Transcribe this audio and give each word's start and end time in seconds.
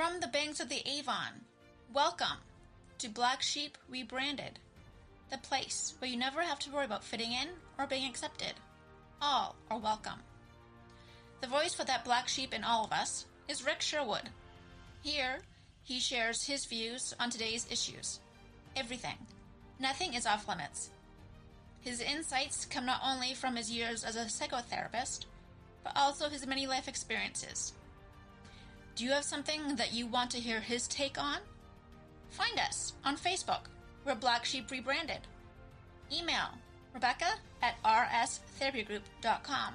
From 0.00 0.18
the 0.20 0.28
banks 0.28 0.60
of 0.60 0.70
the 0.70 0.80
Avon, 0.88 1.44
welcome 1.92 2.38
to 3.00 3.08
Black 3.10 3.42
Sheep 3.42 3.76
Rebranded, 3.86 4.58
the 5.30 5.36
place 5.36 5.92
where 5.98 6.10
you 6.10 6.16
never 6.16 6.40
have 6.40 6.58
to 6.60 6.70
worry 6.70 6.86
about 6.86 7.04
fitting 7.04 7.32
in 7.32 7.48
or 7.78 7.86
being 7.86 8.08
accepted. 8.08 8.54
All 9.20 9.56
are 9.70 9.78
welcome. 9.78 10.20
The 11.42 11.48
voice 11.48 11.74
for 11.74 11.84
that 11.84 12.06
black 12.06 12.28
sheep 12.28 12.54
in 12.54 12.64
all 12.64 12.86
of 12.86 12.92
us 12.92 13.26
is 13.46 13.62
Rick 13.62 13.82
Sherwood. 13.82 14.30
Here, 15.02 15.40
he 15.82 16.00
shares 16.00 16.46
his 16.46 16.64
views 16.64 17.12
on 17.20 17.28
today's 17.28 17.66
issues. 17.70 18.20
Everything. 18.74 19.18
Nothing 19.78 20.14
is 20.14 20.24
off 20.24 20.48
limits. 20.48 20.88
His 21.82 22.00
insights 22.00 22.64
come 22.64 22.86
not 22.86 23.02
only 23.04 23.34
from 23.34 23.54
his 23.54 23.70
years 23.70 24.02
as 24.02 24.16
a 24.16 24.20
psychotherapist, 24.20 25.26
but 25.84 25.92
also 25.94 26.30
his 26.30 26.46
many 26.46 26.66
life 26.66 26.88
experiences. 26.88 27.74
Do 28.94 29.04
you 29.04 29.12
have 29.12 29.24
something 29.24 29.76
that 29.76 29.92
you 29.94 30.06
want 30.06 30.30
to 30.32 30.40
hear 30.40 30.60
his 30.60 30.86
take 30.88 31.18
on? 31.18 31.38
Find 32.30 32.58
us 32.58 32.94
on 33.04 33.16
Facebook. 33.16 33.62
We're 34.04 34.14
Black 34.14 34.44
Sheep 34.44 34.70
Rebranded. 34.70 35.20
Email 36.12 36.50
Rebecca 36.92 37.34
at 37.62 37.82
rstherapygroup.com. 37.82 39.74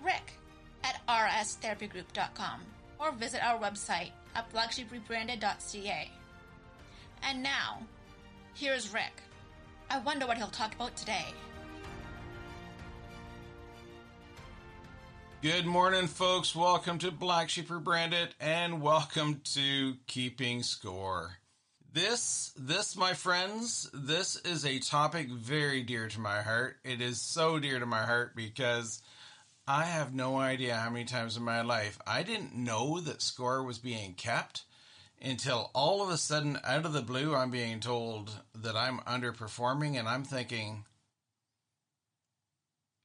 Rick 0.00 0.32
at 0.84 1.00
rstherapygroup.com 1.08 2.60
or 3.00 3.12
visit 3.12 3.44
our 3.44 3.58
website 3.58 4.10
at 4.34 4.52
blacksheeprebranded.ca. 4.52 6.10
And 7.22 7.42
now, 7.42 7.80
here's 8.54 8.92
Rick. 8.92 9.22
I 9.90 9.98
wonder 10.00 10.26
what 10.26 10.36
he'll 10.36 10.48
talk 10.48 10.74
about 10.74 10.96
today. 10.96 11.26
Good 15.40 15.66
morning, 15.66 16.08
folks. 16.08 16.56
Welcome 16.56 16.98
to 16.98 17.12
Black 17.12 17.48
Sheep 17.48 17.70
Rebranded 17.70 18.34
and 18.40 18.82
welcome 18.82 19.40
to 19.54 19.94
Keeping 20.08 20.64
Score. 20.64 21.38
This, 21.92 22.52
this, 22.56 22.96
my 22.96 23.14
friends, 23.14 23.88
this 23.94 24.34
is 24.44 24.66
a 24.66 24.80
topic 24.80 25.30
very 25.30 25.84
dear 25.84 26.08
to 26.08 26.18
my 26.18 26.42
heart. 26.42 26.78
It 26.82 27.00
is 27.00 27.20
so 27.20 27.60
dear 27.60 27.78
to 27.78 27.86
my 27.86 28.02
heart 28.02 28.34
because 28.34 29.00
I 29.64 29.84
have 29.84 30.12
no 30.12 30.38
idea 30.38 30.74
how 30.74 30.90
many 30.90 31.04
times 31.04 31.36
in 31.36 31.44
my 31.44 31.62
life 31.62 32.00
I 32.04 32.24
didn't 32.24 32.56
know 32.56 32.98
that 32.98 33.22
score 33.22 33.62
was 33.62 33.78
being 33.78 34.14
kept 34.14 34.64
until 35.22 35.70
all 35.72 36.02
of 36.02 36.10
a 36.10 36.16
sudden, 36.16 36.58
out 36.64 36.84
of 36.84 36.92
the 36.92 37.00
blue, 37.00 37.36
I'm 37.36 37.52
being 37.52 37.78
told 37.78 38.42
that 38.56 38.74
I'm 38.74 38.98
underperforming, 39.00 39.96
and 39.96 40.08
I'm 40.08 40.24
thinking, 40.24 40.84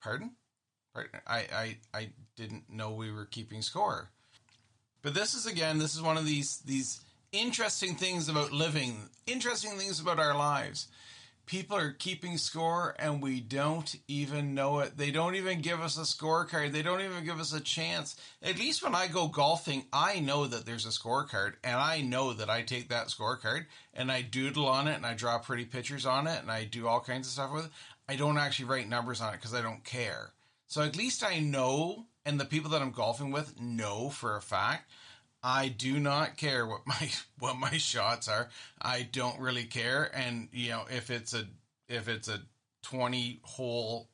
pardon? 0.02 0.32
Pardon? 0.94 1.20
I, 1.28 1.38
I, 1.38 1.78
I 1.94 2.10
didn't 2.36 2.70
know 2.70 2.92
we 2.92 3.12
were 3.12 3.26
keeping 3.26 3.62
score. 3.62 4.10
But 5.02 5.14
this 5.14 5.34
is 5.34 5.46
again, 5.46 5.80
this 5.80 5.96
is 5.96 6.02
one 6.02 6.18
of 6.18 6.26
these 6.26 6.60
these 6.60 7.02
interesting 7.32 7.96
things 7.96 8.30
about 8.30 8.54
living, 8.54 9.10
interesting 9.28 9.78
things 9.78 10.00
about 10.00 10.20
our 10.20 10.36
lives 10.36 10.88
people 11.46 11.78
are 11.78 11.92
keeping 11.92 12.38
score 12.38 12.96
and 12.98 13.22
we 13.22 13.40
don't 13.40 13.96
even 14.08 14.54
know 14.54 14.80
it. 14.80 14.98
They 14.98 15.12
don't 15.12 15.36
even 15.36 15.62
give 15.62 15.82
us 15.82 15.98
a 15.98 16.02
scorecard. 16.02 16.72
They 16.72 16.82
don't 16.82 17.02
even 17.02 17.26
give 17.26 17.40
us 17.40 17.54
a 17.54 17.60
chance. 17.60 18.16
At 18.42 18.58
least 18.58 18.84
when 18.84 18.96
I 18.96 19.08
go 19.08 19.28
golfing, 19.28 19.86
I 19.92 20.20
know 20.20 20.48
that 20.48 20.66
there's 20.66 20.86
a 20.86 20.90
scorecard 20.90 21.54
and 21.64 21.76
I 21.76 22.02
know 22.02 22.34
that 22.34 22.50
I 22.50 22.62
take 22.62 22.90
that 22.90 23.08
scorecard 23.08 23.66
and 23.94 24.12
I 24.12 24.22
doodle 24.22 24.68
on 24.68 24.88
it 24.88 24.96
and 24.96 25.06
I 25.06 25.14
draw 25.14 25.38
pretty 25.38 25.66
pictures 25.66 26.06
on 26.06 26.28
it 26.28 26.42
and 26.42 26.52
I 26.52 26.64
do 26.64 26.88
all 26.88 27.02
kinds 27.02 27.28
of 27.28 27.34
stuff 27.34 27.54
with 27.54 27.66
it. 27.66 27.72
I 28.08 28.16
don't 28.16 28.38
actually 28.38 28.66
write 28.66 28.90
numbers 28.90 29.22
on 29.22 29.34
it 29.34 29.38
because 29.38 29.54
I 29.54 29.62
don't 29.62 29.84
care. 29.84 30.32
So 30.68 30.82
at 30.82 30.98
least 30.98 31.24
I 31.24 31.40
know 31.40 32.08
and 32.26 32.40
the 32.40 32.46
people 32.46 32.72
that 32.72 32.82
I'm 32.82 32.92
golfing 32.92 33.32
with 33.32 33.60
know 33.60 34.10
for 34.10 34.36
a 34.36 34.42
fact 34.42 34.90
I 35.44 35.68
do 35.68 36.00
not 36.00 36.38
care 36.38 36.66
what 36.66 36.82
my 36.88 37.10
what 37.40 37.58
my 37.58 37.78
shots 37.78 38.28
are. 38.28 38.50
I 38.82 39.04
don't 39.12 39.40
really 39.40 39.66
care, 39.66 40.10
and 40.14 40.48
you 40.54 40.70
know 40.70 40.86
if 40.90 41.10
it's 41.10 41.34
a 41.34 41.44
if 41.90 42.08
it's 42.08 42.30
a 42.30 42.40
twenty 42.82 43.42
hole 43.44 44.10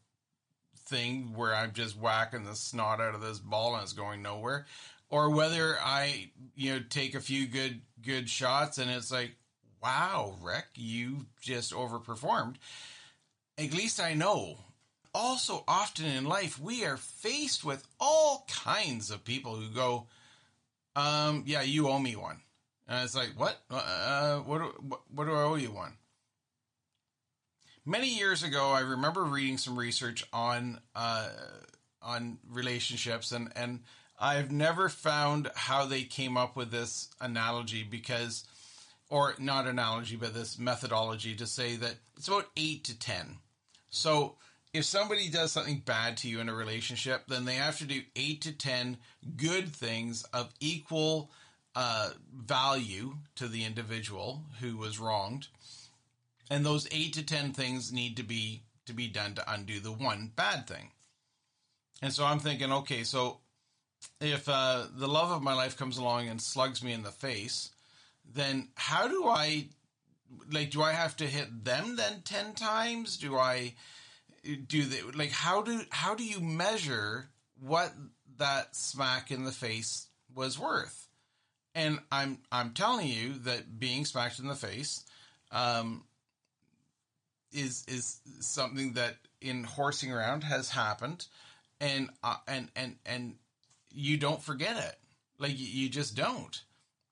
thing 0.88 1.34
where 1.36 1.54
I'm 1.54 1.74
just 1.74 1.98
whacking 1.98 2.46
the 2.46 2.56
snot 2.56 3.00
out 3.00 3.14
of 3.14 3.22
this 3.22 3.38
ball 3.38 3.76
and 3.76 3.84
it's 3.84 3.94
going 3.94 4.24
nowhere, 4.24 4.66
or 5.10 5.30
whether 5.30 5.78
I 5.80 6.32
you 6.56 6.74
know 6.74 6.84
take 6.90 7.14
a 7.14 7.22
few 7.22 7.46
good 7.48 7.82
good 8.02 8.28
shots 8.28 8.80
and 8.80 8.90
it's 8.90 9.12
like 9.12 9.36
wow 9.84 10.36
Rick 10.42 10.66
you 10.76 11.28
just 11.40 11.74
overperformed. 11.74 12.56
At 13.58 13.74
least 13.74 14.00
I 14.00 14.14
know. 14.14 14.58
Also, 15.14 15.64
often 15.68 16.06
in 16.06 16.26
life, 16.26 16.60
we 16.60 16.86
are 16.86 16.98
faced 16.98 17.64
with 17.64 17.88
all 18.00 18.46
kinds 18.48 19.10
of 19.10 19.24
people 19.24 19.56
who 19.56 19.70
go, 19.70 20.08
um, 20.96 21.44
yeah, 21.48 21.62
you 21.62 21.90
owe 21.90 22.00
me 22.00 22.16
one. 22.16 22.42
And 22.88 23.04
it's 23.04 23.16
like, 23.16 23.30
what? 23.38 23.58
Uh, 23.70 24.38
what, 24.40 24.84
what, 24.84 25.02
what 25.14 25.26
do 25.26 25.34
I 25.34 25.44
owe 25.44 25.56
you 25.56 25.72
one? 25.72 25.94
Many 27.86 28.10
years 28.10 28.44
ago, 28.44 28.70
I 28.70 28.82
remember 28.82 29.24
reading 29.24 29.58
some 29.58 29.78
research 29.78 30.24
on 30.32 30.80
uh, 30.96 31.30
on 32.02 32.38
relationships, 32.48 33.32
and 33.32 33.52
and 33.56 33.80
I've 34.20 34.52
never 34.52 34.90
found 34.90 35.50
how 35.56 35.86
they 35.86 36.04
came 36.04 36.38
up 36.38 36.56
with 36.56 36.72
this 36.72 37.10
analogy 37.20 37.84
because, 37.84 38.44
or 39.10 39.34
not 39.40 39.66
analogy, 39.66 40.18
but 40.18 40.34
this 40.34 40.60
methodology 40.60 41.36
to 41.36 41.48
say 41.48 41.78
that 41.78 41.96
it's 42.18 42.28
about 42.28 42.50
eight 42.58 42.84
to 42.86 43.00
ten. 43.00 43.38
So 43.90 44.36
if 44.74 44.86
somebody 44.86 45.30
does 45.30 45.52
something 45.52 45.82
bad 45.84 46.18
to 46.18 46.30
you 46.30 46.40
in 46.40 46.50
a 46.50 46.54
relationship, 46.54 47.24
then 47.28 47.46
they 47.46 47.56
have 47.56 47.80
to 47.80 47.86
do 47.86 48.02
eight 48.16 48.42
to 48.42 48.52
10 48.52 48.98
good 49.36 49.70
things 49.70 50.24
of 50.26 50.54
equal 50.60 51.32
uh, 51.76 52.12
value 52.36 53.16
to 53.36 53.48
the 53.48 53.66
individual 53.66 54.44
who 54.60 54.78
was 54.78 55.00
wronged. 55.00 55.48
And 56.52 56.66
those 56.66 56.88
eight 56.92 57.14
to 57.14 57.26
10 57.26 57.54
things 57.54 57.92
need 57.92 58.18
to 58.18 58.24
be, 58.24 58.64
to 58.86 58.94
be 58.94 59.08
done 59.08 59.34
to 59.36 59.52
undo 59.52 59.80
the 59.80 59.92
one 59.92 60.32
bad 60.36 60.68
thing. 60.68 60.92
And 62.02 62.14
so 62.14 62.26
I'm 62.26 62.40
thinking, 62.40 62.72
okay, 62.72 63.04
so 63.04 63.40
if 64.22 64.48
uh, 64.48 64.86
the 64.96 65.08
love 65.08 65.32
of 65.32 65.42
my 65.42 65.54
life 65.54 65.78
comes 65.78 65.98
along 65.98 66.28
and 66.28 66.42
slugs 66.42 66.84
me 66.84 66.94
in 66.94 67.04
the 67.04 67.12
face, 67.12 67.72
then 68.32 68.70
how 68.76 69.08
do 69.08 69.28
I, 69.28 69.70
like, 70.52 70.72
do 70.72 70.82
I 70.82 70.92
have 70.92 71.16
to 71.18 71.26
hit 71.26 71.66
them 71.66 71.96
then 71.96 72.22
10 72.24 72.54
times? 72.54 73.18
Do 73.18 73.36
I, 73.36 73.74
do 74.68 74.84
they 74.84 75.02
like 75.16 75.32
how 75.32 75.62
do 75.62 75.82
how 75.90 76.16
do 76.16 76.24
you 76.24 76.40
measure 76.40 77.30
what 77.60 77.94
that 78.38 78.76
smack 78.76 79.32
in 79.32 79.44
the 79.44 79.52
face 79.52 80.08
was 80.34 80.58
worth? 80.58 81.08
And 81.76 82.00
I'm 82.12 82.40
I'm 82.52 82.72
telling 82.72 83.08
you 83.08 83.34
that 83.46 83.80
being 83.80 84.06
smacked 84.06 84.40
in 84.40 84.48
the 84.48 84.56
face 84.56 85.06
um, 85.52 86.04
is 87.52 87.86
is 87.88 88.20
something 88.40 88.94
that 88.94 89.16
in 89.42 89.64
horsing 89.64 90.12
around 90.12 90.44
has 90.44 90.70
happened, 90.70 91.28
and 91.80 92.10
uh, 92.24 92.38
and 92.48 92.70
and 92.76 92.96
and 93.06 93.36
you 93.92 94.18
don't 94.18 94.42
forget 94.42 94.78
it. 94.78 94.96
Like 95.38 95.54
you 95.56 95.90
just 95.90 96.16
don't. 96.16 96.62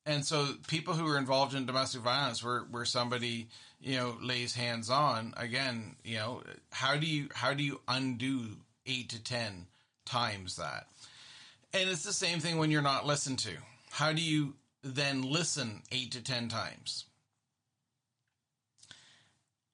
And 0.07 0.25
so 0.25 0.47
people 0.68 0.94
who 0.94 1.06
are 1.06 1.18
involved 1.18 1.53
in 1.53 1.66
domestic 1.66 2.01
violence 2.01 2.41
where, 2.41 2.62
where 2.72 2.85
somebody, 2.85 3.50
you 3.81 3.97
know, 3.97 4.16
lays 4.22 4.56
hands 4.56 4.90
on, 4.90 5.34
again, 5.35 5.97
you 6.06 6.16
know, 6.16 6.44
how 6.72 6.95
do 6.95 7.06
you 7.06 7.28
how 7.34 7.53
do 7.53 7.62
you 7.62 7.81
undo 7.90 8.45
eight 8.85 9.09
to 9.09 9.22
ten 9.22 9.68
times 10.06 10.56
that? 10.56 10.88
And 11.73 11.90
it's 11.90 12.06
the 12.06 12.13
same 12.13 12.40
thing 12.40 12.57
when 12.57 12.72
you're 12.72 12.81
not 12.81 13.06
listened 13.06 13.40
to. 13.40 13.51
How 13.91 14.13
do 14.13 14.22
you 14.22 14.53
then 14.81 15.23
listen 15.23 15.84
eight 15.91 16.13
to 16.13 16.24
ten 16.24 16.47
times? 16.47 17.03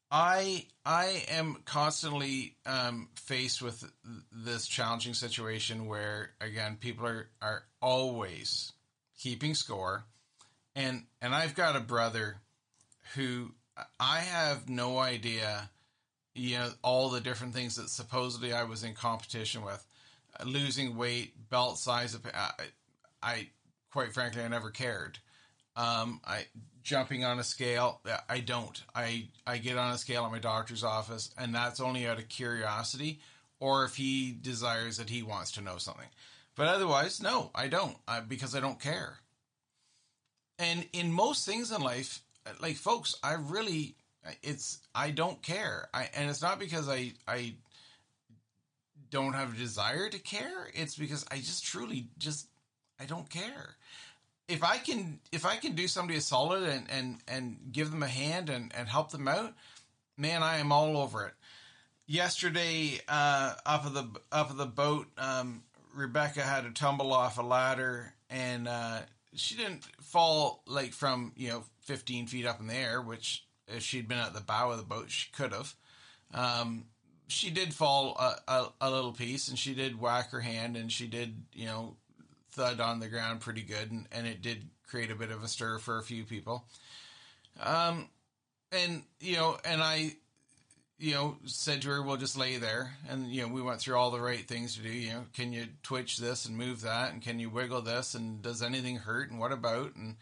I 0.09 0.65
I 0.83 1.25
am 1.29 1.57
constantly 1.63 2.55
um, 2.65 3.09
faced 3.15 3.61
with 3.61 3.83
this 4.31 4.65
challenging 4.65 5.13
situation 5.13 5.85
where 5.85 6.31
again 6.41 6.77
people 6.80 7.06
are 7.06 7.27
are 7.39 7.65
always 7.83 8.71
keeping 9.15 9.53
score 9.53 10.06
and 10.75 11.03
and 11.21 11.33
I've 11.33 11.55
got 11.55 11.75
a 11.75 11.81
brother 11.81 12.37
who 13.15 13.53
I 13.99 14.19
have 14.19 14.69
no 14.69 14.99
idea, 14.99 15.69
you 16.35 16.57
know, 16.57 16.69
all 16.83 17.09
the 17.09 17.21
different 17.21 17.53
things 17.53 17.75
that 17.75 17.89
supposedly 17.89 18.53
I 18.53 18.63
was 18.63 18.83
in 18.83 18.93
competition 18.93 19.63
with, 19.63 19.85
uh, 20.39 20.43
losing 20.45 20.95
weight, 20.95 21.49
belt 21.49 21.79
size. 21.79 22.13
Of, 22.13 22.25
I, 22.33 22.51
I 23.21 23.47
quite 23.91 24.13
frankly, 24.13 24.43
I 24.43 24.47
never 24.47 24.69
cared. 24.69 25.19
Um, 25.75 26.21
I 26.25 26.45
jumping 26.83 27.23
on 27.23 27.39
a 27.39 27.43
scale, 27.43 28.01
I 28.29 28.39
don't. 28.39 28.81
I 28.93 29.29
I 29.47 29.57
get 29.57 29.77
on 29.77 29.93
a 29.93 29.97
scale 29.97 30.25
at 30.25 30.31
my 30.31 30.39
doctor's 30.39 30.83
office, 30.83 31.33
and 31.37 31.53
that's 31.53 31.79
only 31.79 32.05
out 32.05 32.19
of 32.19 32.29
curiosity, 32.29 33.21
or 33.59 33.85
if 33.85 33.95
he 33.95 34.37
desires 34.39 34.97
that 34.97 35.09
he 35.09 35.23
wants 35.23 35.51
to 35.53 35.61
know 35.61 35.77
something. 35.77 36.09
But 36.55 36.67
otherwise, 36.67 37.21
no, 37.21 37.49
I 37.55 37.67
don't, 37.67 37.97
uh, 38.07 38.21
because 38.21 38.55
I 38.55 38.59
don't 38.59 38.79
care. 38.79 39.19
And 40.63 40.88
in 40.94 41.12
most 41.12 41.45
things 41.45 41.71
in 41.71 41.81
life, 41.81 42.21
like 42.62 42.77
folks, 42.77 43.15
I 43.21 43.33
really 43.33 43.95
it's 44.42 44.80
I 44.95 45.12
don't 45.12 45.42
care. 45.42 45.89
I 45.94 46.10
and 46.15 46.30
it's 46.30 46.42
not 46.42 46.57
because 46.57 46.88
I 46.89 47.13
I 47.27 47.56
don't 49.10 49.33
have 49.33 49.54
a 49.54 49.57
desire 49.57 50.10
to 50.10 50.19
care. 50.19 50.69
It's 50.74 50.95
because 50.95 51.25
I 51.30 51.38
just 51.38 51.65
truly 51.65 52.07
just 52.18 52.48
I 53.00 53.06
don't 53.06 53.30
care. 53.30 53.75
if 54.48 54.63
I 54.63 54.77
can 54.77 55.19
if 55.31 55.45
I 55.45 55.56
can 55.57 55.74
do 55.74 55.88
somebody 55.88 56.18
a 56.18 56.21
solid 56.21 56.63
and 56.63 56.89
and 56.89 57.18
and 57.27 57.57
give 57.71 57.92
them 57.92 58.04
a 58.04 58.07
hand 58.07 58.50
and 58.50 58.71
and 58.75 58.88
help 58.88 59.12
them 59.12 59.27
out, 59.27 59.54
man, 60.18 60.44
I 60.44 60.57
am 60.57 60.71
all 60.71 60.98
over 60.98 61.25
it. 61.25 61.33
Yesterday, 62.06 63.00
uh, 63.07 63.54
up 63.66 63.86
of 63.86 63.94
the 63.94 64.07
up 64.31 64.50
of 64.50 64.57
the 64.57 64.66
boat, 64.66 65.07
um, 65.18 65.63
Rebecca 65.94 66.42
had 66.42 66.66
to 66.66 66.71
tumble 66.71 67.13
off 67.13 67.38
a 67.38 67.42
ladder, 67.42 68.13
and 68.30 68.68
uh, 68.68 69.00
she 69.35 69.56
didn't 69.56 69.83
fall 70.01 70.63
like 70.68 70.94
from 70.94 71.33
you 71.35 71.50
know 71.50 71.63
15 71.81 72.27
feet 72.27 72.45
up 72.45 72.59
in 72.59 72.68
the 72.68 72.75
air, 72.75 73.01
which 73.01 73.45
if 73.68 73.83
she'd 73.83 74.07
been 74.07 74.18
at 74.18 74.33
the 74.33 74.41
bow 74.41 74.71
of 74.71 74.77
the 74.77 74.83
boat, 74.83 75.09
she 75.09 75.31
could 75.31 75.53
have. 75.53 75.75
Um, 76.33 76.85
she 77.27 77.50
did 77.50 77.74
fall 77.74 78.15
a, 78.19 78.51
a, 78.51 78.68
a, 78.81 78.91
little 78.91 79.13
piece, 79.13 79.47
and 79.47 79.57
she 79.57 79.74
did 79.74 80.00
whack 80.00 80.31
her 80.31 80.41
hand, 80.41 80.75
and 80.75 80.91
she 80.91 81.07
did 81.07 81.44
you 81.53 81.65
know 81.65 81.95
thud 82.51 82.80
on 82.80 83.00
the 83.00 83.09
ground 83.09 83.41
pretty 83.41 83.62
good, 83.62 83.91
and, 83.91 84.07
and 84.12 84.27
it 84.27 84.41
did 84.41 84.69
create 84.88 85.12
a 85.12 85.15
bit 85.15 85.31
of 85.31 85.44
a 85.44 85.47
stir 85.47 85.80
for 85.80 85.97
a 85.97 86.03
few 86.03 86.24
people. 86.24 86.65
Um, 87.59 88.09
and 88.71 89.03
you 89.19 89.38
know, 89.38 89.57
and 89.65 89.81
I, 89.81 90.15
you 91.03 91.13
know, 91.13 91.35
said 91.44 91.81
to 91.81 91.89
her, 91.89 92.01
"We'll 92.01 92.15
just 92.15 92.38
lay 92.38 92.55
there," 92.55 92.95
and 93.09 93.29
you 93.29 93.41
know, 93.41 93.50
we 93.50 93.61
went 93.61 93.81
through 93.81 93.97
all 93.97 94.09
the 94.09 94.21
right 94.21 94.47
things 94.47 94.75
to 94.75 94.81
do. 94.81 94.89
You 94.89 95.11
know, 95.11 95.25
can 95.33 95.51
you 95.51 95.67
twitch 95.83 96.17
this 96.17 96.45
and 96.45 96.57
move 96.57 96.81
that, 96.81 97.11
and 97.11 97.21
can 97.21 97.41
you 97.41 97.50
wiggle 97.50 97.81
this, 97.81 98.15
and 98.15 98.41
does 98.41 98.61
anything 98.63 98.95
hurt, 98.95 99.29
and 99.29 99.38
what 99.38 99.51
about, 99.51 99.95
and 99.95 100.15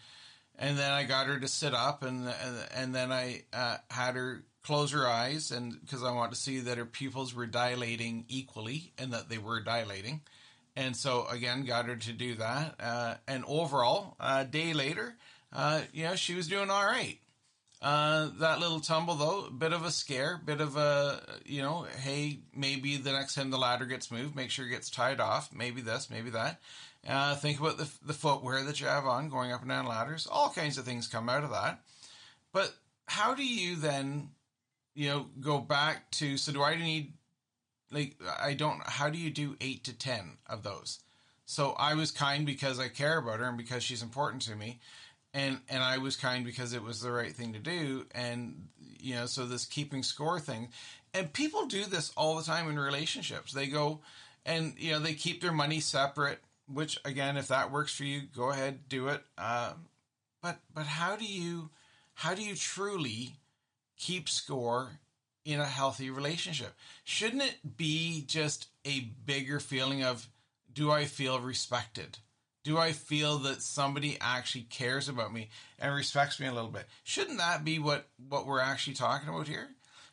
and 0.58 0.80
then 0.80 0.92
I 0.92 1.04
got 1.04 1.28
her 1.28 1.40
to 1.40 1.48
sit 1.48 1.76
up, 1.76 2.02
and 2.02 2.28
and, 2.76 2.96
then 2.96 3.12
I 3.12 3.44
uh, 3.54 3.78
had 3.92 4.16
her 4.16 4.44
close 4.64 4.92
her 4.92 5.08
eyes, 5.08 5.52
and 5.52 5.80
because 5.80 6.04
I 6.04 6.14
want 6.14 6.32
to 6.32 6.40
see 6.40 6.60
that 6.62 6.80
her 6.80 6.86
pupils 6.86 7.36
were 7.36 7.46
dilating 7.46 8.26
equally, 8.28 8.92
and 8.98 9.14
that 9.14 9.30
they 9.30 9.38
were 9.38 9.62
dilating 9.62 10.22
and 10.76 10.96
so 10.96 11.26
again 11.30 11.66
got 11.66 11.86
her 11.86 11.96
to 11.96 12.14
do 12.14 12.36
that 12.36 12.76
uh, 12.80 13.16
and 13.28 13.44
overall 13.46 14.16
a 14.20 14.46
day 14.46 14.74
later 14.74 15.16
uh, 15.52 15.82
you 15.92 16.04
know 16.06 16.16
she 16.16 16.34
was 16.34 16.48
doing 16.48 16.70
all 16.70 16.86
right 16.86 17.20
uh, 17.82 18.30
that 18.40 18.60
little 18.60 18.80
tumble 18.80 19.16
though 19.16 19.50
bit 19.50 19.74
of 19.74 19.84
a 19.84 19.92
scare 19.92 20.40
bit 20.44 20.62
of 20.62 20.78
a 20.78 21.22
you 21.46 21.62
know 21.62 21.86
hey 22.00 22.40
maybe 22.56 22.98
the 22.98 23.12
next 23.12 23.36
time 23.36 23.50
the 23.50 23.58
ladder 23.58 23.86
gets 23.86 24.12
moved 24.12 24.36
make 24.36 24.52
sure 24.52 24.66
it 24.66 24.72
gets 24.72 24.90
tied 24.90 25.20
off 25.20 25.50
maybe 25.54 25.82
this 25.82 26.10
maybe 26.10 26.30
that 26.30 26.60
uh, 27.08 27.36
think 27.36 27.60
about 27.60 27.80
the, 27.80 27.90
the 28.06 28.14
footwear 28.14 28.64
that 28.64 28.80
you 28.80 28.86
have 28.86 29.06
on 29.06 29.30
going 29.30 29.52
up 29.52 29.62
and 29.62 29.70
down 29.70 29.88
ladders 29.88 30.28
all 30.32 30.50
kinds 30.50 30.78
of 30.78 30.86
things 30.86 31.08
come 31.08 31.30
out 31.30 31.44
of 31.44 31.50
that 31.50 31.80
but 32.54 32.74
how 33.06 33.34
do 33.34 33.44
you 33.44 33.76
then 33.76 34.30
you 34.94 35.10
know 35.10 35.26
go 35.40 35.58
back 35.60 36.10
to 36.12 36.38
so 36.38 36.52
do 36.52 36.62
i 36.62 36.76
need 36.76 37.14
like 37.92 38.16
I 38.42 38.54
don't 38.54 38.82
how 38.88 39.10
do 39.10 39.18
you 39.18 39.30
do 39.30 39.56
8 39.60 39.84
to 39.84 39.94
10 39.98 40.38
of 40.48 40.64
those? 40.64 41.00
So 41.46 41.72
I 41.72 41.96
was 41.96 42.12
kind 42.12 42.46
because 42.46 42.80
I 42.80 42.88
care 42.88 43.18
about 43.18 43.40
her 43.40 43.46
and 43.46 43.58
because 43.58 43.84
she's 43.84 44.02
important 44.02 44.42
to 44.44 44.56
me. 44.56 44.80
And 45.34 45.60
and 45.70 45.82
I 45.82 45.98
was 45.98 46.16
kind 46.16 46.44
because 46.44 46.74
it 46.74 46.84
was 46.84 47.02
the 47.02 47.12
right 47.12 47.34
thing 47.34 47.54
to 47.54 47.60
do 47.60 48.06
and 48.14 48.68
you 48.80 49.16
know 49.16 49.26
so 49.26 49.46
this 49.46 49.66
keeping 49.66 50.04
score 50.04 50.40
thing 50.40 50.70
and 51.14 51.32
people 51.32 51.66
do 51.66 51.86
this 51.86 52.12
all 52.16 52.36
the 52.36 52.44
time 52.44 52.70
in 52.70 52.78
relationships. 52.78 53.54
They 53.54 53.68
go 53.68 54.00
and 54.46 54.74
you 54.78 54.92
know 54.92 55.00
they 55.00 55.14
keep 55.14 55.42
their 55.42 55.52
money 55.52 55.80
separate, 55.80 56.40
which 56.72 57.00
again 57.06 57.38
if 57.38 57.48
that 57.48 57.72
works 57.72 57.96
for 57.96 58.04
you, 58.04 58.22
go 58.36 58.50
ahead, 58.52 58.90
do 58.90 59.08
it. 59.08 59.22
Uh, 59.38 59.74
but 60.42 60.60
but 60.74 60.86
how 60.86 61.16
do 61.16 61.26
you 61.26 61.70
how 62.16 62.34
do 62.34 62.44
you 62.44 62.56
truly 62.56 63.36
keep 63.98 64.28
score 64.28 65.00
in 65.46 65.60
a 65.60 65.66
healthy 65.66 66.10
relationship? 66.10 66.74
Shouldn't 67.04 67.44
it 67.44 67.78
be 67.78 68.24
just 68.28 68.68
a 68.86 69.12
bigger 69.26 69.60
feeling 69.60 70.04
of, 70.04 70.28
do 70.72 70.92
I 70.92 71.06
feel 71.06 71.40
respected? 71.40 72.20
Do 72.64 72.78
I 72.78 72.92
feel 72.92 73.40
that 73.40 73.64
somebody 73.64 74.18
actually 74.22 74.66
cares 74.66 75.10
about 75.10 75.34
me 75.34 75.50
and 75.80 75.94
respects 75.96 76.40
me 76.40 76.48
a 76.48 76.54
little 76.54 76.70
bit? 76.70 76.86
Shouldn't 77.04 77.40
that 77.40 77.66
be 77.66 77.80
what, 77.80 78.08
what 78.30 78.46
we're 78.46 78.60
actually 78.60 78.94
talking 78.94 79.30
about 79.30 79.48
here? 79.48 79.70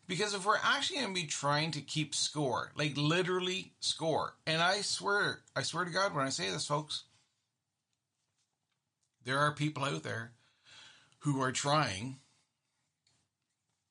Because 0.06 0.32
if 0.32 0.46
we're 0.46 0.56
actually 0.62 1.00
going 1.00 1.14
to 1.14 1.20
be 1.20 1.26
trying 1.26 1.70
to 1.72 1.82
keep 1.82 2.14
score, 2.14 2.72
like 2.74 2.96
literally 2.96 3.72
score, 3.80 4.34
and 4.46 4.62
I 4.62 4.80
swear, 4.80 5.40
I 5.54 5.60
swear 5.62 5.84
to 5.84 5.90
God 5.90 6.14
when 6.14 6.24
I 6.24 6.30
say 6.30 6.50
this, 6.50 6.66
folks, 6.66 7.04
there 9.24 9.38
are 9.38 9.52
people 9.52 9.84
out 9.84 10.02
there 10.02 10.32
who 11.18 11.42
are 11.42 11.52
trying, 11.52 12.16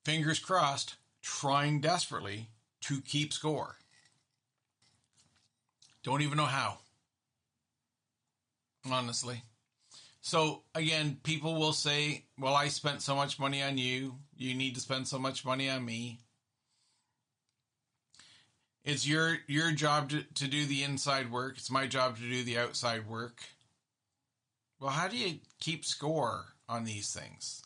fingers 0.03 0.39
crossed, 0.39 0.95
trying 1.21 1.81
desperately 1.81 2.49
to 2.81 3.01
keep 3.01 3.31
score. 3.31 3.75
Don't 6.01 6.23
even 6.23 6.37
know 6.37 6.45
how. 6.45 6.79
Honestly. 8.91 9.43
So 10.21 10.63
again, 10.75 11.19
people 11.23 11.55
will 11.55 11.73
say, 11.73 12.25
well, 12.37 12.55
I 12.55 12.67
spent 12.67 13.01
so 13.01 13.15
much 13.15 13.39
money 13.39 13.63
on 13.63 13.77
you. 13.77 14.15
You 14.35 14.53
need 14.55 14.75
to 14.75 14.81
spend 14.81 15.07
so 15.07 15.17
much 15.17 15.45
money 15.45 15.69
on 15.69 15.85
me. 15.85 16.19
It's 18.83 19.07
your 19.07 19.37
your 19.47 19.71
job 19.71 20.09
to, 20.09 20.23
to 20.23 20.47
do 20.47 20.65
the 20.65 20.83
inside 20.83 21.31
work. 21.31 21.57
It's 21.57 21.71
my 21.71 21.87
job 21.87 22.17
to 22.17 22.21
do 22.21 22.43
the 22.43 22.57
outside 22.57 23.07
work. 23.07 23.41
Well, 24.79 24.91
how 24.91 25.07
do 25.07 25.17
you 25.17 25.39
keep 25.59 25.83
score 25.85 26.45
on 26.69 26.83
these 26.83 27.11
things? 27.11 27.63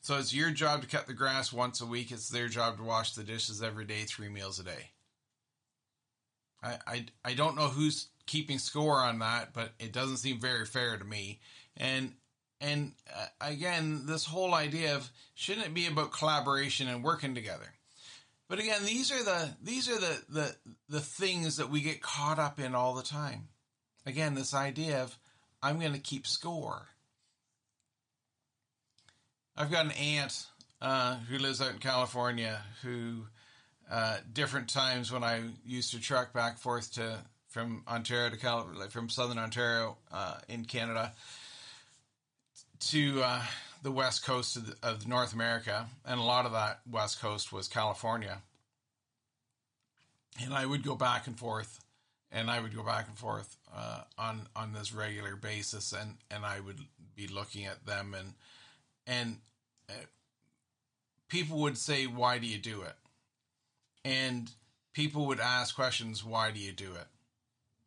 So 0.00 0.16
it's 0.18 0.34
your 0.34 0.50
job 0.50 0.82
to 0.82 0.88
cut 0.88 1.06
the 1.06 1.14
grass 1.14 1.52
once 1.52 1.80
a 1.80 1.86
week. 1.86 2.10
It's 2.10 2.28
their 2.28 2.48
job 2.48 2.78
to 2.78 2.82
wash 2.82 3.12
the 3.12 3.22
dishes 3.22 3.62
every 3.62 3.84
day, 3.84 4.04
three 4.04 4.28
meals 4.28 4.58
a 4.58 4.64
day. 4.64 4.90
I, 6.62 6.78
I, 6.86 7.06
I 7.24 7.34
don't 7.34 7.56
know 7.56 7.68
who's 7.68 8.08
keeping 8.28 8.58
score 8.58 8.98
on 8.98 9.18
that, 9.18 9.52
but 9.52 9.72
it 9.80 9.92
doesn't 9.92 10.18
seem 10.18 10.38
very 10.38 10.64
fair 10.64 10.96
to 10.96 11.04
me. 11.04 11.40
And 11.76 12.12
and 12.60 12.92
uh, 13.14 13.26
again, 13.40 14.06
this 14.06 14.24
whole 14.24 14.54
idea 14.54 14.94
of 14.94 15.10
shouldn't 15.34 15.66
it 15.66 15.74
be 15.74 15.86
about 15.86 16.12
collaboration 16.12 16.86
and 16.86 17.02
working 17.02 17.34
together? 17.34 17.74
But 18.48 18.60
again, 18.60 18.84
these 18.84 19.10
are 19.10 19.22
the 19.24 19.50
these 19.62 19.88
are 19.88 19.98
the 19.98 20.22
the 20.28 20.56
the 20.88 21.00
things 21.00 21.56
that 21.56 21.70
we 21.70 21.80
get 21.80 22.00
caught 22.00 22.38
up 22.38 22.60
in 22.60 22.74
all 22.74 22.94
the 22.94 23.02
time. 23.02 23.48
Again, 24.06 24.34
this 24.34 24.54
idea 24.54 25.02
of 25.02 25.18
I'm 25.62 25.80
going 25.80 25.92
to 25.92 25.98
keep 25.98 26.26
score. 26.26 26.86
I've 29.56 29.72
got 29.72 29.86
an 29.86 29.92
aunt 29.92 30.46
uh, 30.80 31.16
who 31.28 31.38
lives 31.38 31.60
out 31.60 31.72
in 31.72 31.78
California 31.78 32.62
who, 32.82 33.26
uh, 33.90 34.18
different 34.32 34.68
times 34.68 35.10
when 35.10 35.24
I 35.24 35.42
used 35.66 35.90
to 35.92 36.00
truck 36.00 36.32
back 36.32 36.58
forth 36.58 36.92
to 36.94 37.18
from 37.48 37.82
Ontario 37.88 38.30
to 38.30 38.36
Cal, 38.36 38.68
from 38.90 39.08
Southern 39.08 39.38
Ontario 39.38 39.96
uh, 40.12 40.38
in 40.48 40.64
Canada 40.64 41.12
to 42.80 43.22
uh, 43.22 43.42
the 43.82 43.90
west 43.90 44.24
coast 44.24 44.56
of, 44.56 44.66
the, 44.66 44.76
of, 44.82 45.08
North 45.08 45.32
America, 45.32 45.86
and 46.04 46.20
a 46.20 46.22
lot 46.22 46.46
of 46.46 46.52
that 46.52 46.80
west 46.88 47.20
coast 47.20 47.52
was 47.52 47.66
California. 47.66 48.38
And 50.42 50.54
I 50.54 50.64
would 50.64 50.84
go 50.84 50.94
back 50.94 51.26
and 51.26 51.36
forth, 51.36 51.80
and 52.30 52.50
I 52.50 52.60
would 52.60 52.74
go 52.74 52.84
back 52.84 53.08
and 53.08 53.18
forth 53.18 53.56
uh, 53.74 54.02
on 54.16 54.46
on 54.54 54.72
this 54.72 54.92
regular 54.92 55.34
basis, 55.34 55.92
and 55.92 56.16
and 56.30 56.44
I 56.44 56.60
would 56.60 56.78
be 57.16 57.26
looking 57.26 57.64
at 57.64 57.84
them 57.84 58.14
and 58.14 58.34
and 59.06 59.38
people 61.28 61.58
would 61.58 61.78
say, 61.78 62.06
"Why 62.06 62.38
do 62.38 62.46
you 62.46 62.58
do 62.58 62.82
it?" 62.82 62.94
And 64.04 64.50
people 64.92 65.26
would 65.26 65.40
ask 65.40 65.74
questions, 65.74 66.24
"Why 66.24 66.50
do 66.50 66.60
you 66.60 66.72
do 66.72 66.94
it?" 66.94 67.06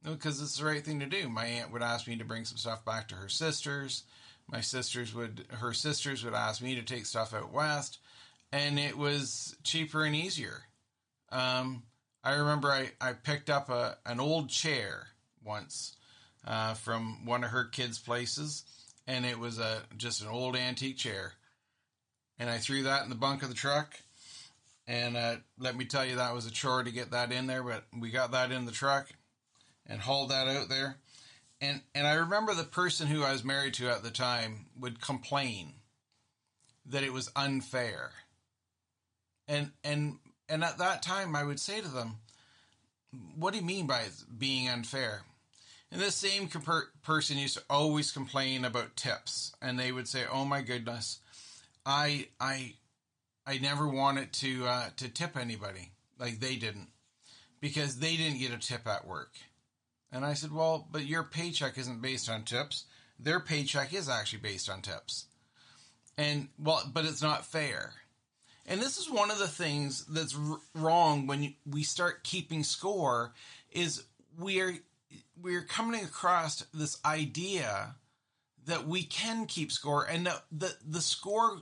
Because 0.04 0.42
it's 0.42 0.58
the 0.58 0.66
right 0.66 0.84
thing 0.84 1.00
to 1.00 1.06
do. 1.06 1.30
My 1.30 1.46
aunt 1.46 1.72
would 1.72 1.84
ask 1.84 2.08
me 2.08 2.16
to 2.18 2.26
bring 2.26 2.46
some 2.46 2.58
stuff 2.58 2.84
back 2.84 3.08
to 3.10 3.16
her 3.16 3.30
sisters. 3.30 4.04
My 4.48 4.62
sisters 4.62 5.14
would, 5.14 5.46
her 5.50 5.74
sisters 5.74 6.24
would 6.26 6.34
ask 6.34 6.62
me 6.62 6.76
to 6.76 6.82
take 6.82 7.06
stuff 7.06 7.34
out 7.34 7.54
west, 7.54 8.00
and 8.52 8.80
it 8.80 8.98
was 8.98 9.56
cheaper 9.64 10.04
and 10.04 10.16
easier. 10.16 10.64
Um, 11.32 11.84
I 12.24 12.34
remember 12.34 12.72
I, 12.72 12.92
I 13.00 13.14
picked 13.14 13.50
up 13.50 13.70
a 13.70 13.98
an 14.06 14.20
old 14.20 14.50
chair 14.50 15.08
once 15.44 15.96
uh, 16.46 16.74
from 16.74 17.26
one 17.26 17.44
of 17.44 17.52
her 17.52 17.66
kids' 17.66 18.00
places, 18.00 18.66
and 19.08 19.26
it 19.26 19.40
was 19.40 19.60
a 19.60 19.84
just 19.98 20.22
an 20.22 20.28
old 20.28 20.56
antique 20.56 20.98
chair 20.98 21.34
and 22.42 22.50
I 22.50 22.58
threw 22.58 22.84
that 22.84 23.04
in 23.04 23.10
the 23.10 23.16
bunk 23.16 23.44
of 23.44 23.50
the 23.50 23.56
truck. 23.56 23.94
And 24.88 25.16
uh, 25.16 25.36
let 25.60 25.78
me 25.78 25.86
tell 25.86 26.04
you, 26.04 26.16
that 26.16 26.34
was 26.34 26.48
a 26.48 26.52
chore 26.52 26.84
to 26.84 26.92
get 26.92 27.12
that 27.12 27.32
in 27.32 27.46
there, 27.46 27.62
but 27.62 27.84
we 27.98 28.10
got 28.10 28.32
that 28.32 28.52
in 28.52 28.66
the 28.66 28.72
truck 28.72 29.08
and 29.86 30.02
hauled 30.02 30.30
that 30.30 30.48
out 30.48 30.70
there. 30.70 30.98
And 31.60 31.82
and 31.94 32.08
I 32.08 32.14
remember 32.14 32.54
the 32.54 32.64
person 32.64 33.08
who 33.08 33.24
I 33.24 33.32
was 33.32 33.44
married 33.44 33.76
to 33.76 33.90
at 33.90 34.04
the 34.04 34.12
time 34.12 34.66
would 34.80 35.02
complain 35.02 35.74
that 36.88 37.04
it 37.04 37.14
was 37.14 37.32
unfair. 37.36 38.12
And 39.48 39.72
and 39.84 40.18
and 40.50 40.64
at 40.64 40.80
that 40.80 41.04
time, 41.04 41.36
I 41.36 41.44
would 41.44 41.60
say 41.60 41.82
to 41.82 41.88
them, 41.88 42.18
"What 43.36 43.52
do 43.52 43.60
you 43.60 43.66
mean 43.66 43.86
by 43.86 44.06
being 44.38 44.68
unfair?" 44.68 45.24
And 45.92 46.02
this 46.02 46.16
same 46.16 46.50
person 47.04 47.38
used 47.38 47.58
to 47.58 47.64
always 47.70 48.12
complain 48.12 48.64
about 48.66 48.96
tips, 48.96 49.54
and 49.62 49.78
they 49.78 49.92
would 49.92 50.08
say, 50.08 50.26
"Oh 50.26 50.46
my 50.46 50.62
goodness." 50.62 51.20
I 51.86 52.28
I 52.40 52.76
I 53.46 53.58
never 53.58 53.88
wanted 53.88 54.34
to 54.34 54.66
uh, 54.66 54.90
to 54.98 55.10
tip 55.10 55.36
anybody 55.36 55.92
like 56.18 56.40
they 56.40 56.56
didn't 56.56 56.90
because 57.60 58.00
they 58.00 58.16
didn't 58.18 58.40
get 58.40 58.52
a 58.52 58.58
tip 58.58 58.88
at 58.88 59.08
work. 59.08 59.32
And 60.12 60.26
I 60.26 60.34
said, 60.34 60.52
"Well, 60.52 60.88
but 60.92 61.06
your 61.06 61.24
paycheck 61.24 61.78
isn't 61.78 62.02
based 62.02 62.30
on 62.30 62.44
tips. 62.44 62.86
their 63.20 63.40
paycheck 63.40 63.94
is 63.94 64.10
actually 64.10 64.40
based 64.40 64.68
on 64.68 64.82
tips. 64.82 65.26
And 66.18 66.50
well, 66.58 66.90
but 66.92 67.06
it's 67.06 67.22
not 67.22 67.46
fair. 67.46 67.94
And 68.66 68.82
this 68.82 68.98
is 68.98 69.10
one 69.10 69.32
of 69.32 69.40
the 69.40 69.48
things 69.48 70.06
that's 70.06 70.36
wrong 70.74 71.28
when 71.28 71.56
we 71.66 71.84
start 71.84 72.24
keeping 72.24 72.64
score 72.64 73.34
is 73.72 74.04
we're 74.38 74.80
we're 75.42 75.64
coming 75.64 76.04
across 76.04 76.66
this 76.74 76.98
idea 77.06 77.96
that 78.66 78.88
we 78.88 79.04
can 79.04 79.46
keep 79.46 79.72
score 79.72 80.04
and 80.06 80.26
the, 80.26 80.42
the, 80.52 80.76
the 80.88 81.02
score 81.02 81.62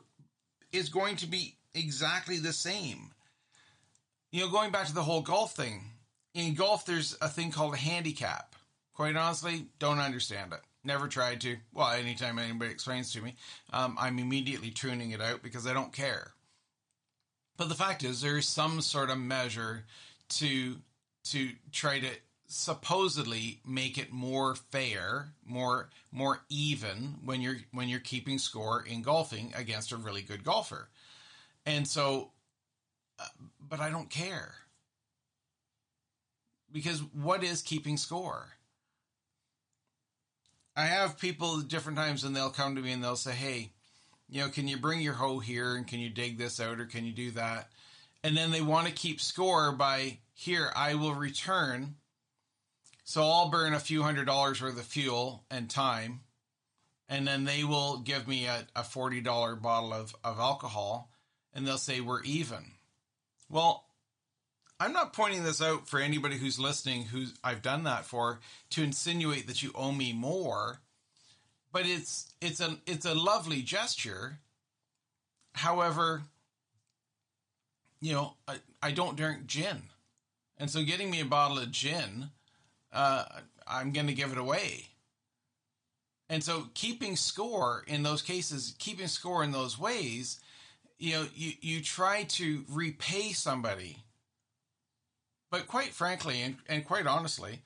is 0.72 0.90
going 0.90 1.16
to 1.18 1.28
be 1.28 1.56
exactly 1.74 2.38
the 2.38 2.54
same. 2.54 3.12
You 4.32 4.42
know, 4.42 4.52
going 4.52 4.72
back 4.72 4.88
to 4.88 4.94
the 4.94 5.04
whole 5.04 5.22
golf 5.22 5.56
thing, 5.56 5.92
in 6.40 6.56
golf, 6.56 6.86
there's 6.86 7.18
a 7.22 7.28
thing 7.28 7.52
called 7.52 7.74
a 7.74 7.78
handicap. 7.78 8.56
Quite 8.94 9.16
honestly, 9.16 9.68
don't 9.80 10.00
understand 10.00 10.54
it. 10.54 10.60
Never 10.84 11.08
tried 11.08 11.42
to. 11.42 11.58
Well, 11.74 11.92
anytime 11.92 12.40
anybody 12.40 12.72
explains 12.72 13.14
to 13.14 13.22
me, 13.22 13.36
um, 13.72 13.98
I'm 14.00 14.20
immediately 14.20 14.72
tuning 14.72 15.12
it 15.12 15.22
out 15.22 15.44
because 15.44 15.68
I 15.68 15.74
don't 15.74 15.94
care. 15.94 16.34
But 17.58 17.70
the 17.70 17.76
fact 17.76 18.04
is, 18.04 18.22
there 18.22 18.38
is 18.38 18.48
some 18.48 18.82
sort 18.82 19.10
of 19.10 19.18
measure 19.18 19.86
to 20.30 20.78
to 21.26 21.50
try 21.72 22.00
to 22.00 22.10
supposedly 22.48 23.60
make 23.66 23.98
it 23.98 24.12
more 24.12 24.56
fair, 24.56 25.34
more 25.46 25.90
more 26.12 26.42
even 26.50 27.16
when 27.24 27.42
you're 27.42 27.58
when 27.72 27.90
you're 27.90 28.00
keeping 28.00 28.38
score 28.38 28.84
in 28.84 29.02
golfing 29.02 29.54
against 29.56 29.92
a 29.92 29.98
really 29.98 30.22
good 30.22 30.44
golfer. 30.44 30.90
And 31.66 31.88
so 31.88 32.32
uh, 33.20 33.26
but 33.60 33.80
I 33.80 33.90
don't 33.90 34.10
care. 34.10 34.56
Because 36.72 37.00
what 37.14 37.44
is 37.44 37.62
keeping 37.62 37.98
score? 37.98 38.50
I 40.76 40.86
have 40.86 41.20
people 41.20 41.60
at 41.60 41.68
different 41.68 41.98
times 41.98 42.24
and 42.24 42.36
they'll 42.36 42.50
come 42.50 42.76
to 42.76 42.82
me 42.82 42.92
and 42.92 43.04
they'll 43.04 43.16
say, 43.16 43.34
"Hey, 43.34 43.72
you 44.30 44.42
know, 44.42 44.50
can 44.50 44.68
you 44.68 44.78
bring 44.78 45.02
your 45.02 45.14
hoe 45.14 45.40
here 45.40 45.76
and 45.76 45.88
can 45.88 46.00
you 46.00 46.10
dig 46.10 46.38
this 46.38 46.60
out 46.60 46.80
or 46.80 46.86
can 46.86 47.06
you 47.06 47.12
do 47.12 47.32
that?" 47.32 47.70
And 48.24 48.38
then 48.38 48.52
they 48.52 48.62
want 48.62 48.88
to 48.88 48.94
keep 48.94 49.20
score 49.20 49.72
by 49.72 50.20
here, 50.34 50.72
I 50.76 50.96
will 50.96 51.16
return 51.16 51.96
so 53.10 53.24
I'll 53.24 53.50
burn 53.50 53.74
a 53.74 53.80
few 53.80 54.04
hundred 54.04 54.26
dollars 54.26 54.62
worth 54.62 54.78
of 54.78 54.86
fuel 54.86 55.44
and 55.50 55.68
time, 55.68 56.20
and 57.10 57.28
then 57.28 57.44
they 57.44 57.64
will 57.64 57.98
give 57.98 58.28
me 58.28 58.46
a, 58.46 58.68
a 58.76 58.84
$40 58.84 59.60
bottle 59.60 59.94
of, 59.94 60.16
of 60.24 60.38
alcohol, 60.38 61.10
and 61.52 61.66
they'll 61.66 61.80
say, 61.80 62.02
We're 62.02 62.22
even. 62.22 62.74
Well, 63.50 63.89
I'm 64.80 64.94
not 64.94 65.14
pointing 65.14 65.44
this 65.44 65.62
out 65.62 65.88
for 65.88 66.00
anybody 66.00 66.38
who's 66.38 66.60
listening 66.60 67.06
who 67.06 67.26
I've 67.44 67.62
done 67.62 67.84
that 67.84 68.06
for 68.06 68.40
to 68.72 68.84
insinuate 68.84 69.48
that 69.48 69.62
you 69.62 69.72
owe 69.76 69.92
me 69.92 70.14
more, 70.14 70.80
but 71.72 71.86
it's 71.86 72.34
it's 72.42 72.62
a 72.62 72.78
it's 72.86 73.06
a 73.06 73.14
lovely 73.14 73.62
gesture. 73.62 74.40
However, 75.54 76.24
you 78.00 78.14
know, 78.14 78.36
I, 78.48 78.58
I 78.82 78.92
don't 78.92 79.18
drink 79.18 79.46
gin. 79.48 79.84
And 80.58 80.70
so 80.70 80.84
getting 80.84 81.10
me 81.10 81.20
a 81.22 81.26
bottle 81.26 81.60
of 81.60 81.72
gin 81.72 82.30
uh, 82.92 83.26
I'm 83.68 83.92
going 83.92 84.08
to 84.08 84.14
give 84.14 84.32
it 84.32 84.38
away. 84.38 84.88
And 86.30 86.44
so 86.44 86.68
keeping 86.74 87.16
score 87.16 87.84
in 87.88 88.04
those 88.04 88.22
cases, 88.22 88.76
keeping 88.78 89.08
score 89.08 89.44
in 89.44 89.52
those 89.52 89.80
ways, 89.80 90.40
you 90.98 91.14
know, 91.14 91.26
you, 91.34 91.54
you 91.62 91.82
try 91.82 92.24
to 92.24 92.66
repay 92.70 93.32
somebody. 93.32 94.04
But 95.52 95.68
quite 95.68 95.94
frankly, 95.94 96.42
and, 96.42 96.58
and 96.68 96.86
quite 96.86 97.08
honestly, 97.08 97.62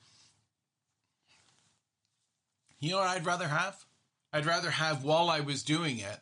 you 2.80 2.90
know 2.90 2.98
what 2.98 3.08
I'd 3.08 3.26
rather 3.26 3.48
have? 3.48 3.84
I'd 4.32 4.46
rather 4.46 4.70
have 4.70 5.04
while 5.04 5.28
I 5.30 5.40
was 5.40 5.62
doing 5.62 5.98
it, 5.98 6.20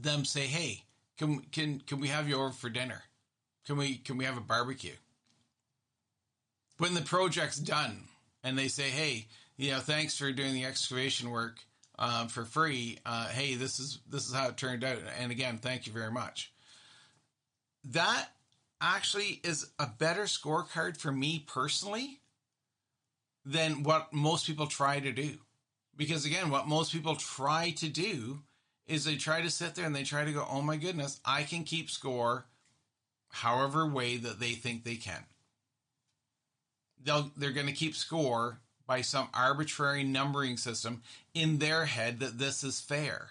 them 0.00 0.24
say, 0.24 0.46
"Hey, 0.46 0.84
can 1.18 1.40
can 1.52 1.80
can 1.80 2.00
we 2.00 2.08
have 2.08 2.28
you 2.28 2.36
over 2.36 2.50
for 2.50 2.68
dinner? 2.68 3.02
Can 3.66 3.76
we 3.76 3.96
can 3.96 4.18
we 4.18 4.24
have 4.24 4.36
a 4.36 4.42
barbecue?" 4.42 4.96
when 6.80 6.94
the 6.94 7.02
project's 7.02 7.58
done 7.58 8.04
and 8.42 8.58
they 8.58 8.68
say, 8.68 8.88
"Hey, 8.88 9.28
you 9.56 9.70
know, 9.70 9.80
thanks 9.80 10.16
for 10.16 10.32
doing 10.32 10.54
the 10.54 10.64
excavation 10.64 11.30
work 11.30 11.60
um, 11.98 12.28
for 12.28 12.46
free. 12.46 12.98
Uh, 13.04 13.28
hey, 13.28 13.54
this 13.54 13.78
is 13.78 14.00
this 14.08 14.26
is 14.26 14.34
how 14.34 14.48
it 14.48 14.56
turned 14.56 14.82
out, 14.82 14.98
and 15.18 15.30
again, 15.30 15.58
thank 15.58 15.86
you 15.86 15.92
very 15.92 16.10
much." 16.10 16.52
That 17.84 18.28
actually 18.80 19.40
is 19.44 19.70
a 19.78 19.86
better 19.86 20.24
scorecard 20.24 20.96
for 20.96 21.12
me 21.12 21.44
personally 21.46 22.20
than 23.44 23.82
what 23.82 24.12
most 24.12 24.46
people 24.46 24.66
try 24.66 25.00
to 25.00 25.12
do. 25.12 25.38
Because 25.96 26.24
again, 26.24 26.50
what 26.50 26.68
most 26.68 26.92
people 26.92 27.16
try 27.16 27.70
to 27.78 27.88
do 27.88 28.40
is 28.86 29.04
they 29.04 29.16
try 29.16 29.42
to 29.42 29.50
sit 29.50 29.74
there 29.74 29.84
and 29.84 29.94
they 29.94 30.02
try 30.02 30.24
to 30.24 30.32
go, 30.32 30.46
"Oh 30.48 30.62
my 30.62 30.76
goodness, 30.76 31.20
I 31.24 31.42
can 31.42 31.64
keep 31.64 31.90
score." 31.90 32.46
However 33.32 33.86
way 33.86 34.16
that 34.16 34.40
they 34.40 34.54
think 34.54 34.82
they 34.82 34.96
can 34.96 35.24
they'll 37.02 37.30
they're 37.36 37.52
going 37.52 37.66
to 37.66 37.72
keep 37.72 37.94
score 37.94 38.60
by 38.86 39.00
some 39.00 39.28
arbitrary 39.32 40.04
numbering 40.04 40.56
system 40.56 41.02
in 41.34 41.58
their 41.58 41.84
head 41.84 42.20
that 42.20 42.38
this 42.38 42.64
is 42.64 42.80
fair. 42.80 43.28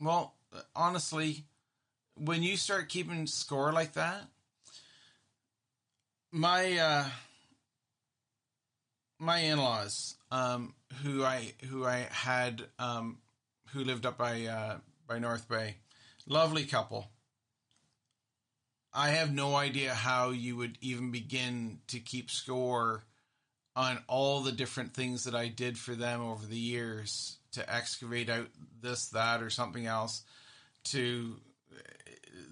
Well, 0.00 0.34
honestly, 0.76 1.44
when 2.20 2.42
you 2.42 2.56
start 2.56 2.88
keeping 2.88 3.26
score 3.26 3.72
like 3.72 3.94
that, 3.94 4.22
my 6.30 6.78
uh, 6.78 7.04
my 9.18 9.38
in-laws, 9.38 10.16
um, 10.30 10.74
who 11.02 11.24
I 11.24 11.52
who 11.68 11.84
I 11.84 12.06
had 12.10 12.62
um, 12.78 13.18
who 13.72 13.84
lived 13.84 14.06
up 14.06 14.18
by 14.18 14.46
uh, 14.46 14.78
by 15.06 15.18
North 15.18 15.48
Bay, 15.48 15.76
lovely 16.26 16.64
couple. 16.64 17.08
I 18.92 19.10
have 19.10 19.32
no 19.32 19.54
idea 19.54 19.94
how 19.94 20.30
you 20.30 20.56
would 20.56 20.78
even 20.80 21.10
begin 21.10 21.80
to 21.88 22.00
keep 22.00 22.30
score 22.30 23.04
on 23.76 24.02
all 24.08 24.40
the 24.40 24.50
different 24.50 24.94
things 24.94 25.24
that 25.24 25.34
I 25.34 25.48
did 25.48 25.78
for 25.78 25.94
them 25.94 26.20
over 26.20 26.44
the 26.44 26.56
years 26.56 27.36
to 27.52 27.72
excavate 27.72 28.28
out 28.28 28.48
this, 28.80 29.08
that, 29.10 29.42
or 29.42 29.50
something 29.50 29.86
else, 29.86 30.22
to 30.84 31.36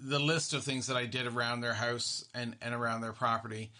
the 0.03 0.19
list 0.19 0.53
of 0.53 0.63
things 0.63 0.87
that 0.87 0.97
I 0.97 1.05
did 1.05 1.27
around 1.27 1.61
their 1.61 1.73
house 1.73 2.25
and, 2.33 2.55
and 2.61 2.73
around 2.73 3.01
their 3.01 3.13
property 3.13 3.71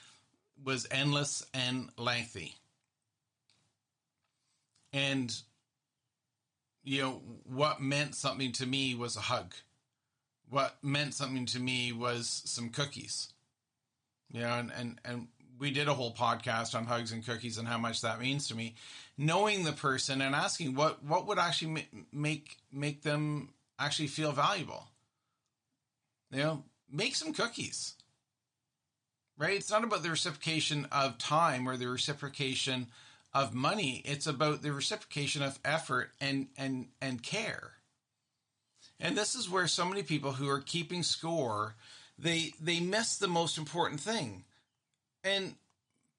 was 0.63 0.87
endless 0.89 1.45
and 1.53 1.89
lengthy. 1.97 2.55
And, 4.93 5.35
you 6.83 7.01
know, 7.01 7.21
what 7.43 7.81
meant 7.81 8.15
something 8.15 8.51
to 8.53 8.65
me 8.65 8.95
was 8.95 9.15
a 9.15 9.21
hug 9.21 9.53
what 10.49 10.77
meant 10.81 11.13
something 11.13 11.45
to 11.47 11.59
me 11.59 11.91
was 11.91 12.41
some 12.45 12.69
cookies. 12.69 13.33
You 14.31 14.41
know, 14.41 14.53
and, 14.53 14.71
and, 14.77 15.01
and 15.05 15.27
we 15.59 15.71
did 15.71 15.87
a 15.87 15.93
whole 15.93 16.13
podcast 16.13 16.75
on 16.75 16.85
hugs 16.85 17.11
and 17.11 17.25
cookies 17.25 17.57
and 17.57 17.67
how 17.67 17.77
much 17.77 18.01
that 18.01 18.19
means 18.19 18.47
to 18.47 18.55
me. 18.55 18.75
Knowing 19.17 19.63
the 19.63 19.71
person 19.71 20.21
and 20.21 20.35
asking 20.35 20.75
what, 20.75 21.03
what 21.03 21.27
would 21.27 21.39
actually 21.39 21.87
make, 22.11 22.57
make 22.71 23.03
them 23.03 23.49
actually 23.79 24.07
feel 24.07 24.31
valuable. 24.31 24.87
You 26.31 26.39
know, 26.39 26.63
make 26.91 27.15
some 27.15 27.33
cookies. 27.33 27.93
Right? 29.37 29.57
It's 29.57 29.69
not 29.71 29.83
about 29.83 30.03
the 30.03 30.09
reciprocation 30.09 30.87
of 30.91 31.17
time 31.17 31.67
or 31.67 31.77
the 31.77 31.87
reciprocation 31.87 32.87
of 33.33 33.53
money. 33.53 34.01
It's 34.03 34.25
about 34.25 34.63
the 34.63 34.71
reciprocation 34.71 35.43
of 35.43 35.59
effort 35.63 36.11
and, 36.19 36.47
and, 36.57 36.87
and 37.01 37.21
care. 37.21 37.73
And 38.99 39.15
this 39.15 39.35
is 39.35 39.49
where 39.49 39.67
so 39.67 39.85
many 39.85 40.01
people 40.01 40.33
who 40.33 40.49
are 40.49 40.59
keeping 40.59 41.03
score, 41.03 41.75
they 42.17 42.53
they 42.59 42.79
miss 42.79 43.17
the 43.17 43.27
most 43.27 43.57
important 43.57 43.99
thing. 43.99 44.43
And 45.23 45.55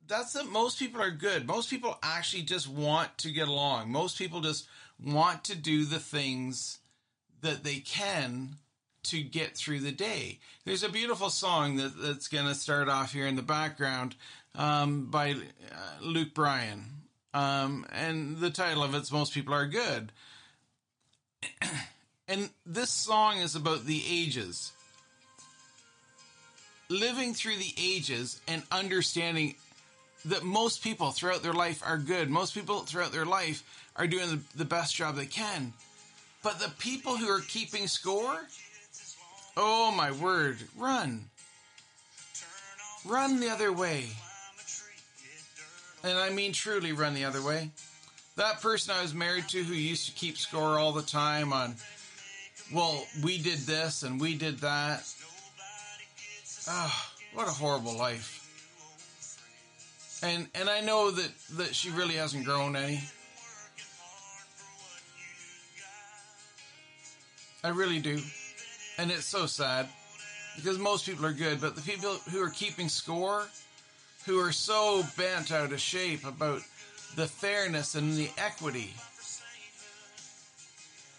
that's 0.06 0.32
that 0.34 0.46
most 0.46 0.78
people 0.78 1.02
are 1.02 1.10
good. 1.10 1.46
Most 1.46 1.70
people 1.70 1.98
actually 2.02 2.42
just 2.42 2.68
want 2.68 3.18
to 3.18 3.32
get 3.32 3.48
along. 3.48 3.90
Most 3.90 4.16
people 4.16 4.40
just 4.40 4.68
want 5.02 5.44
to 5.44 5.56
do 5.56 5.84
the 5.84 5.98
things 5.98 6.78
that 7.40 7.64
they 7.64 7.78
can 7.78 8.56
to 9.08 9.22
get 9.22 9.56
through 9.56 9.80
the 9.80 9.92
day. 9.92 10.38
There's 10.64 10.82
a 10.82 10.88
beautiful 10.88 11.30
song 11.30 11.76
that, 11.76 12.00
that's 12.00 12.28
going 12.28 12.46
to 12.46 12.54
start 12.54 12.88
off 12.88 13.12
here 13.12 13.26
in 13.26 13.36
the 13.36 13.42
background 13.42 14.16
um, 14.54 15.06
by 15.06 15.32
uh, 15.32 15.36
Luke 16.00 16.34
Bryan. 16.34 16.84
Um, 17.34 17.86
and 17.92 18.38
the 18.38 18.50
title 18.50 18.82
of 18.82 18.94
it's 18.94 19.12
Most 19.12 19.34
People 19.34 19.54
Are 19.54 19.66
Good. 19.66 20.12
And 22.28 22.50
this 22.66 22.90
song 22.90 23.38
is 23.38 23.56
about 23.56 23.86
the 23.86 24.02
ages. 24.06 24.72
Living 26.90 27.32
through 27.32 27.56
the 27.56 27.72
ages 27.80 28.42
and 28.46 28.62
understanding 28.70 29.54
that 30.26 30.42
most 30.42 30.82
people 30.82 31.10
throughout 31.10 31.42
their 31.42 31.54
life 31.54 31.82
are 31.84 31.96
good. 31.96 32.28
Most 32.28 32.52
people 32.52 32.80
throughout 32.80 33.12
their 33.12 33.24
life 33.24 33.62
are 33.96 34.06
doing 34.06 34.44
the, 34.54 34.64
best 34.66 34.94
job 34.94 35.16
they 35.16 35.26
can. 35.26 35.72
But 36.42 36.60
the 36.60 36.70
people 36.78 37.16
who 37.16 37.28
are 37.28 37.40
keeping 37.40 37.86
score, 37.86 38.46
oh 39.58 39.90
my 39.90 40.12
word, 40.12 40.56
run. 40.78 41.24
Run 43.04 43.40
the 43.40 43.50
other 43.50 43.72
way. 43.72 44.06
and 46.04 46.16
I 46.16 46.30
mean 46.30 46.52
truly 46.52 46.92
run 46.92 47.14
the 47.14 47.24
other 47.24 47.42
way. 47.42 47.70
That 48.36 48.62
person 48.62 48.94
I 48.96 49.02
was 49.02 49.12
married 49.12 49.48
to 49.48 49.62
who 49.62 49.74
used 49.74 50.06
to 50.06 50.12
keep 50.12 50.38
score 50.38 50.78
all 50.78 50.92
the 50.92 51.02
time 51.02 51.52
on, 51.52 51.74
well, 52.72 53.04
we 53.24 53.38
did 53.38 53.58
this 53.58 54.04
and 54.04 54.20
we 54.20 54.36
did 54.36 54.60
that. 54.60 55.02
Ah, 56.68 57.10
oh, 57.10 57.36
what 57.36 57.48
a 57.48 57.50
horrible 57.50 57.96
life. 57.98 58.36
And 60.22 60.46
and 60.54 60.70
I 60.70 60.80
know 60.80 61.10
that 61.10 61.30
that 61.56 61.74
she 61.74 61.90
really 61.90 62.14
hasn't 62.14 62.44
grown 62.44 62.76
any. 62.76 63.00
I 67.64 67.70
really 67.70 67.98
do. 67.98 68.18
And 68.99 69.12
it's 69.12 69.26
so 69.26 69.47
sad 69.47 69.88
because 70.57 70.76
most 70.76 71.07
people 71.07 71.25
are 71.25 71.33
good, 71.33 71.61
but 71.61 71.76
the 71.76 71.83
people 71.83 72.14
who 72.31 72.43
are 72.43 72.50
keeping 72.50 72.88
score, 72.88 73.47
who 74.26 74.40
are 74.40 74.50
so 74.50 75.05
bent 75.17 75.52
out 75.52 75.73
of 75.73 75.81
shape 75.81 76.26
about 76.26 76.62
the 77.14 77.26
fairness 77.26 77.95
and 77.95 78.14
the 78.14 78.28
equity. 78.37 78.93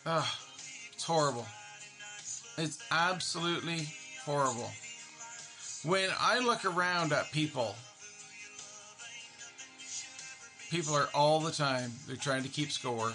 Ugh, 0.06 0.26
it's 0.94 1.06
horrible. 1.06 1.46
It's 2.58 2.84
absolutely 2.92 3.88
horrible. 4.26 4.70
When 5.84 6.10
I 6.20 6.40
look 6.40 6.66
around 6.66 7.14
at 7.14 7.32
people, 7.32 7.76
people 10.70 10.94
are 10.94 11.08
all 11.14 11.40
the 11.40 11.52
time, 11.52 11.94
they're 12.06 12.18
trying 12.18 12.44
to 12.44 12.50
keep 12.50 12.72
score. 12.72 13.14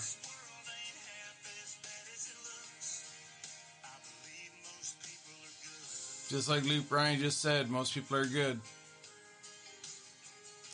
Just 6.34 6.48
like 6.48 6.64
Luke 6.64 6.88
Bryan 6.88 7.20
just 7.20 7.40
said, 7.40 7.70
most 7.70 7.94
people 7.94 8.16
are 8.16 8.26
good. 8.26 8.58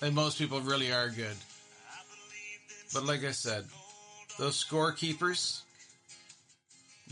And 0.01 0.15
most 0.15 0.39
people 0.39 0.59
really 0.63 0.91
are 0.91 1.11
good. 1.11 1.37
But 2.95 3.05
like 3.05 3.25
I 3.25 3.33
said, 3.33 3.67
those 4.39 4.65
scorekeepers, 4.65 5.61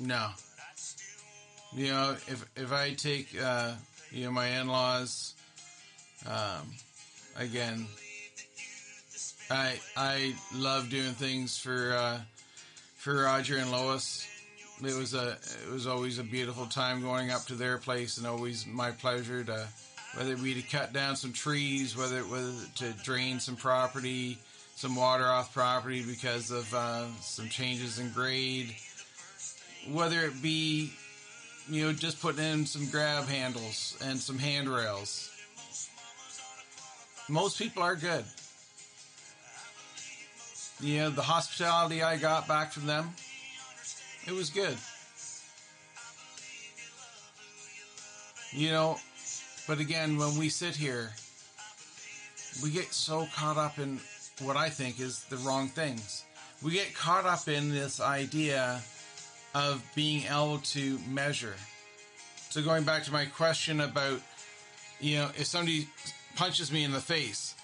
no. 0.00 0.30
You 1.74 1.88
know, 1.88 2.16
if 2.26 2.46
if 2.56 2.72
I 2.72 2.94
take 2.94 3.38
uh, 3.38 3.72
you 4.10 4.24
know 4.24 4.30
my 4.30 4.46
in-laws, 4.46 5.34
um, 6.26 6.72
again, 7.36 7.86
I 9.50 9.78
I 9.94 10.34
love 10.54 10.88
doing 10.88 11.12
things 11.12 11.58
for 11.58 11.92
uh, 11.92 12.20
for 12.96 13.24
Roger 13.24 13.58
and 13.58 13.70
Lois. 13.70 14.26
It 14.80 14.96
was 14.96 15.14
a 15.14 15.36
it 15.66 15.72
was 15.72 15.86
always 15.86 16.18
a 16.18 16.22
beautiful 16.22 16.66
time 16.66 17.02
going 17.02 17.30
up 17.30 17.44
to 17.46 17.54
their 17.54 17.78
place, 17.78 18.16
and 18.18 18.26
always 18.26 18.66
my 18.66 18.92
pleasure 18.92 19.42
to 19.44 19.66
whether 20.14 20.32
it 20.32 20.42
be 20.42 20.54
to 20.54 20.62
cut 20.62 20.92
down 20.92 21.16
some 21.16 21.32
trees, 21.32 21.96
whether 21.96 22.18
it 22.18 22.28
was 22.28 22.68
to 22.76 22.92
drain 23.02 23.40
some 23.40 23.56
property, 23.56 24.38
some 24.76 24.94
water 24.94 25.24
off 25.24 25.52
property 25.52 26.04
because 26.04 26.50
of 26.50 26.72
uh, 26.72 27.06
some 27.20 27.48
changes 27.48 27.98
in 27.98 28.10
grade, 28.10 28.74
whether 29.90 30.20
it 30.22 30.40
be 30.40 30.92
you 31.68 31.86
know 31.86 31.92
just 31.92 32.20
putting 32.22 32.44
in 32.44 32.64
some 32.64 32.86
grab 32.88 33.26
handles 33.26 33.98
and 34.04 34.18
some 34.18 34.38
handrails. 34.38 35.30
Most 37.28 37.58
people 37.58 37.82
are 37.82 37.96
good. 37.96 38.24
You 40.80 40.98
know, 40.98 41.10
the 41.10 41.22
hospitality 41.22 42.02
I 42.02 42.16
got 42.16 42.46
back 42.46 42.72
from 42.72 42.86
them, 42.86 43.10
it 44.28 44.34
was 44.34 44.50
good. 44.50 44.76
You 48.52 48.70
know, 48.70 48.96
but 49.66 49.80
again, 49.80 50.18
when 50.18 50.36
we 50.36 50.50
sit 50.50 50.76
here, 50.76 51.10
we 52.62 52.70
get 52.70 52.92
so 52.92 53.26
caught 53.34 53.56
up 53.56 53.78
in 53.78 54.00
what 54.42 54.56
I 54.56 54.68
think 54.68 55.00
is 55.00 55.24
the 55.24 55.36
wrong 55.38 55.68
things. 55.68 56.24
We 56.62 56.72
get 56.72 56.94
caught 56.94 57.24
up 57.24 57.48
in 57.48 57.70
this 57.70 58.00
idea 58.00 58.80
of 59.54 59.82
being 59.94 60.24
able 60.24 60.58
to 60.58 60.98
measure. 61.08 61.54
So 62.50 62.62
going 62.62 62.84
back 62.84 63.04
to 63.04 63.12
my 63.12 63.26
question 63.26 63.80
about, 63.80 64.20
you 65.00 65.16
know, 65.16 65.30
if 65.38 65.46
somebody 65.46 65.88
punches 66.36 66.70
me 66.70 66.84
in 66.84 66.92
the 66.92 67.00
face, 67.00 67.54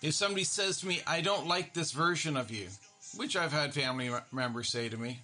if 0.00 0.14
somebody 0.14 0.44
says 0.44 0.80
to 0.80 0.86
me, 0.86 1.00
I 1.06 1.20
don't 1.20 1.46
like 1.46 1.74
this 1.74 1.92
version 1.92 2.36
of 2.36 2.50
you, 2.50 2.68
which 3.16 3.36
I've 3.36 3.52
had 3.52 3.74
family 3.74 4.10
members 4.30 4.70
say 4.70 4.88
to 4.88 4.96
me. 4.96 5.20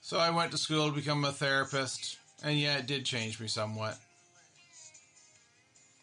So 0.00 0.18
I 0.18 0.30
went 0.30 0.52
to 0.52 0.58
school 0.58 0.88
to 0.88 0.94
become 0.94 1.24
a 1.24 1.32
therapist, 1.32 2.18
and 2.44 2.58
yeah, 2.58 2.78
it 2.78 2.86
did 2.86 3.04
change 3.04 3.40
me 3.40 3.48
somewhat. 3.48 3.98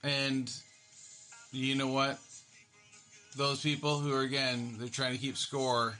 And 0.03 0.51
you 1.51 1.75
know 1.75 1.87
what? 1.87 2.19
Those 3.37 3.61
people 3.61 3.99
who 3.99 4.13
are, 4.13 4.21
again, 4.21 4.75
they're 4.77 4.89
trying 4.89 5.13
to 5.13 5.17
keep 5.17 5.37
score 5.37 5.95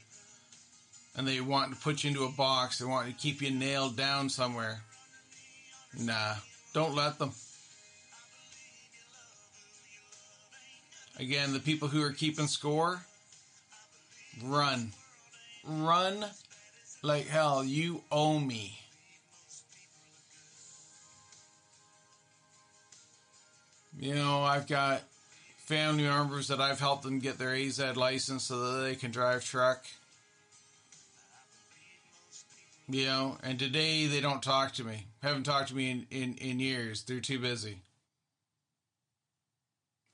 and 1.15 1.27
they 1.27 1.41
want 1.41 1.71
to 1.71 1.79
put 1.79 2.03
you 2.03 2.09
into 2.09 2.23
a 2.23 2.29
box, 2.29 2.79
they 2.79 2.85
want 2.85 3.07
to 3.07 3.13
keep 3.13 3.41
you 3.41 3.51
nailed 3.51 3.95
down 3.95 4.29
somewhere. 4.29 4.81
Nah, 5.97 6.33
don't 6.73 6.95
let 6.95 7.19
them. 7.19 7.31
Again, 11.19 11.53
the 11.53 11.59
people 11.59 11.87
who 11.87 12.01
are 12.01 12.11
keeping 12.11 12.47
score, 12.47 13.05
run. 14.41 14.91
Run 15.65 16.25
like 17.01 17.27
hell. 17.27 17.63
You 17.63 18.01
owe 18.11 18.39
me. 18.39 18.79
You 23.99 24.15
know, 24.15 24.41
I've 24.41 24.67
got 24.67 25.03
family 25.57 26.03
members 26.03 26.47
that 26.47 26.59
I've 26.59 26.79
helped 26.79 27.03
them 27.03 27.19
get 27.19 27.37
their 27.37 27.53
AZ 27.53 27.79
license 27.95 28.43
so 28.43 28.59
that 28.59 28.81
they 28.81 28.95
can 28.95 29.11
drive 29.11 29.45
truck. 29.45 29.85
You 32.89 33.05
know, 33.05 33.37
and 33.43 33.57
today 33.57 34.07
they 34.07 34.19
don't 34.19 34.43
talk 34.43 34.73
to 34.73 34.83
me. 34.83 35.05
Haven't 35.21 35.43
talked 35.43 35.69
to 35.69 35.75
me 35.75 35.89
in, 35.89 36.07
in, 36.11 36.35
in 36.35 36.59
years. 36.59 37.03
They're 37.03 37.21
too 37.21 37.39
busy. 37.39 37.77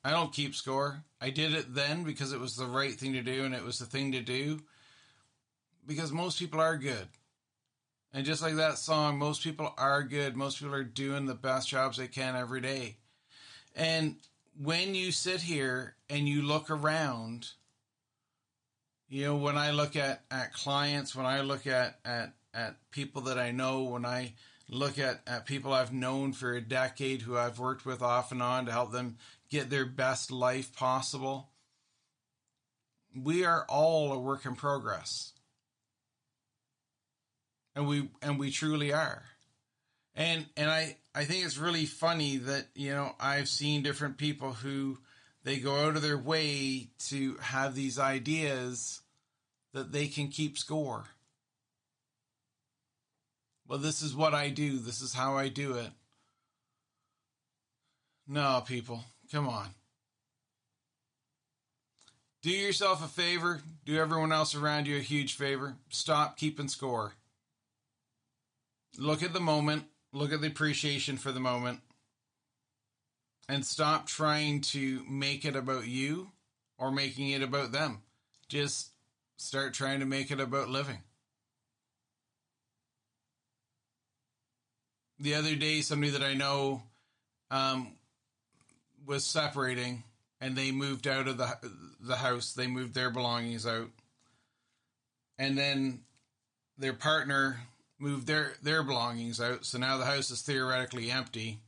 I 0.04 0.12
don't 0.12 0.32
keep 0.32 0.54
score. 0.54 1.04
I 1.22 1.30
did 1.30 1.54
it 1.54 1.74
then 1.74 2.04
because 2.04 2.32
it 2.32 2.40
was 2.40 2.56
the 2.56 2.66
right 2.66 2.94
thing 2.94 3.14
to 3.14 3.22
do 3.22 3.44
and 3.44 3.54
it 3.54 3.64
was 3.64 3.80
the 3.80 3.86
thing 3.86 4.14
to 4.14 4.22
do 4.22 4.62
because 5.86 6.12
most 6.12 6.40
people 6.40 6.62
are 6.62 6.78
good. 6.78 7.08
And 8.14 8.26
just 8.26 8.42
like 8.42 8.56
that 8.56 8.78
song, 8.78 9.20
most 9.20 9.44
people 9.44 9.74
are 9.78 10.02
good. 10.04 10.36
Most 10.36 10.60
people 10.60 10.74
are 10.74 10.84
doing 10.84 11.26
the 11.26 11.36
best 11.36 11.68
jobs 11.68 11.98
they 11.98 12.08
can 12.08 12.36
every 12.36 12.62
day. 12.62 12.98
And 13.76 14.16
when 14.62 14.96
you 14.96 15.12
sit 15.12 15.42
here 15.42 15.96
and 16.10 16.28
you 16.28 16.42
look 16.42 16.72
around, 16.72 17.50
you 19.10 19.26
know, 19.26 19.36
when 19.36 19.58
I 19.58 19.72
look 19.72 19.96
at, 19.96 20.24
at 20.32 20.54
clients, 20.54 21.16
when 21.16 21.26
I 21.26 21.42
look 21.42 21.68
at, 21.68 22.00
at, 22.04 22.34
at 22.54 22.78
people 22.92 23.24
that 23.24 23.38
I 23.38 23.52
know, 23.52 23.84
when 23.84 24.06
I 24.06 24.34
look 24.70 24.98
at, 25.00 25.22
at 25.28 25.46
people 25.46 25.74
I've 25.74 25.94
known 25.94 26.34
for 26.34 26.54
a 26.54 26.62
decade 26.62 27.22
who 27.22 27.38
I've 27.38 27.60
worked 27.60 27.86
with 27.86 28.02
off 28.02 28.32
and 28.32 28.42
on 28.42 28.66
to 28.66 28.72
help 28.72 28.92
them 28.92 29.18
get 29.50 29.70
their 29.70 29.86
best 29.86 30.32
life 30.32 30.76
possible. 30.76 31.50
We 33.16 33.46
are 33.46 33.66
all 33.68 34.14
a 34.14 34.20
work 34.20 34.46
in 34.46 34.56
progress. 34.56 35.34
And 37.76 37.88
we 37.88 38.10
and 38.22 38.40
we 38.40 38.52
truly 38.52 38.94
are. 38.94 39.24
And 40.16 40.46
and 40.58 40.70
I 40.70 40.98
I 41.16 41.26
think 41.26 41.46
it's 41.46 41.58
really 41.58 41.86
funny 41.86 42.38
that, 42.38 42.68
you 42.76 42.92
know, 42.92 43.16
I've 43.20 43.50
seen 43.50 43.84
different 43.84 44.18
people 44.18 44.54
who 44.54 44.98
they 45.44 45.58
go 45.58 45.76
out 45.76 45.96
of 45.96 46.02
their 46.02 46.18
way 46.18 46.90
to 47.08 47.36
have 47.42 47.74
these 47.74 47.98
ideas 47.98 49.02
that 49.74 49.92
they 49.92 50.08
can 50.08 50.28
keep 50.28 50.58
score. 50.58 51.06
Well, 53.68 53.80
this 53.80 54.02
is 54.02 54.16
what 54.16 54.34
I 54.34 54.50
do. 54.50 54.80
This 54.80 55.02
is 55.02 55.14
how 55.14 55.38
I 55.38 55.48
do 55.48 55.74
it. 55.74 55.92
No, 58.28 58.64
people. 58.66 59.04
Come 59.32 59.48
on. 59.48 59.70
Do 62.42 62.50
yourself 62.50 63.04
a 63.04 63.08
favor. 63.08 63.62
Do 63.86 63.98
everyone 63.98 64.32
else 64.32 64.56
around 64.56 64.88
you 64.88 64.98
a 64.98 65.02
huge 65.02 65.36
favor. 65.36 65.76
Stop 65.90 66.38
keeping 66.38 66.68
score. 66.70 67.14
Look 68.98 69.22
at 69.22 69.34
the 69.34 69.40
moment. 69.40 69.84
Look 70.14 70.32
at 70.32 70.42
the 70.42 70.48
appreciation 70.48 71.18
for 71.18 71.32
the 71.32 71.40
moment. 71.40 71.82
And 73.48 73.66
stop 73.66 74.08
trying 74.08 74.62
to 74.62 75.04
make 75.10 75.44
it 75.44 75.56
about 75.56 75.88
you 75.88 76.32
or 76.78 76.92
making 76.92 77.30
it 77.30 77.44
about 77.44 77.72
them. 77.72 78.02
Just 78.48 78.92
start 79.38 79.74
trying 79.74 80.00
to 80.00 80.06
make 80.06 80.32
it 80.32 80.40
about 80.40 80.70
living. 80.70 81.00
The 85.20 85.36
other 85.36 85.56
day, 85.56 85.82
somebody 85.82 86.12
that 86.12 86.24
I 86.24 86.34
know 86.34 86.84
um, 87.52 87.94
was 89.10 89.26
separating 89.26 90.04
and 90.42 90.56
they 90.58 90.72
moved 90.72 91.08
out 91.08 91.28
of 91.28 91.38
the 91.38 91.58
the 92.00 92.18
house. 92.18 92.54
They 92.54 92.68
moved 92.68 92.94
their 92.94 93.12
belongings 93.12 93.68
out, 93.68 93.90
and 95.38 95.58
then 95.58 96.02
their 96.78 96.94
partner 96.94 97.62
moved 98.00 98.28
their 98.28 98.54
their 98.64 98.84
belongings 98.84 99.42
out. 99.42 99.66
So 99.66 99.78
now 99.80 99.98
the 99.98 100.06
house 100.06 100.32
is 100.32 100.42
theoretically 100.44 101.12
empty. 101.12 101.60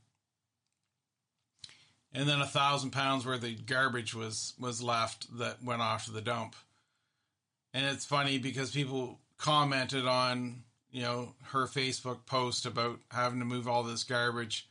and 2.14 2.28
then 2.28 2.42
a 2.42 2.48
thousand 2.48 2.92
pounds 2.92 3.26
worth 3.26 3.44
of 3.44 3.66
garbage 3.66 4.14
was 4.14 4.54
was 4.60 4.82
left 4.84 5.38
that 5.38 5.64
went 5.64 5.82
off 5.82 6.06
to 6.06 6.12
the 6.12 6.22
dump. 6.22 6.56
And 7.74 7.86
it's 7.86 8.06
funny 8.06 8.38
because 8.38 8.72
people 8.72 9.20
commented 9.38 10.06
on 10.06 10.64
you 10.92 11.02
know 11.02 11.36
her 11.52 11.68
Facebook 11.68 12.26
post 12.26 12.66
about 12.66 13.00
having 13.12 13.40
to 13.40 13.46
move 13.46 13.68
all 13.68 13.84
this 13.84 14.04
garbage. 14.04 14.68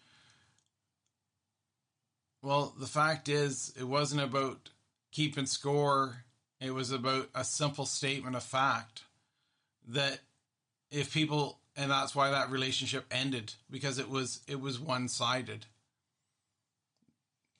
Well, 2.42 2.74
the 2.78 2.86
fact 2.86 3.28
is, 3.28 3.72
it 3.78 3.84
wasn't 3.84 4.22
about 4.22 4.70
keeping 5.12 5.46
score. 5.46 6.24
It 6.60 6.72
was 6.72 6.90
about 6.90 7.28
a 7.34 7.44
simple 7.44 7.86
statement 7.86 8.36
of 8.36 8.42
fact 8.42 9.02
that 9.88 10.20
if 10.90 11.12
people, 11.12 11.58
and 11.76 11.90
that's 11.90 12.14
why 12.14 12.30
that 12.30 12.50
relationship 12.50 13.04
ended 13.10 13.54
because 13.70 13.98
it 13.98 14.08
was 14.08 14.40
it 14.46 14.60
was 14.60 14.78
one 14.78 15.08
sided 15.08 15.66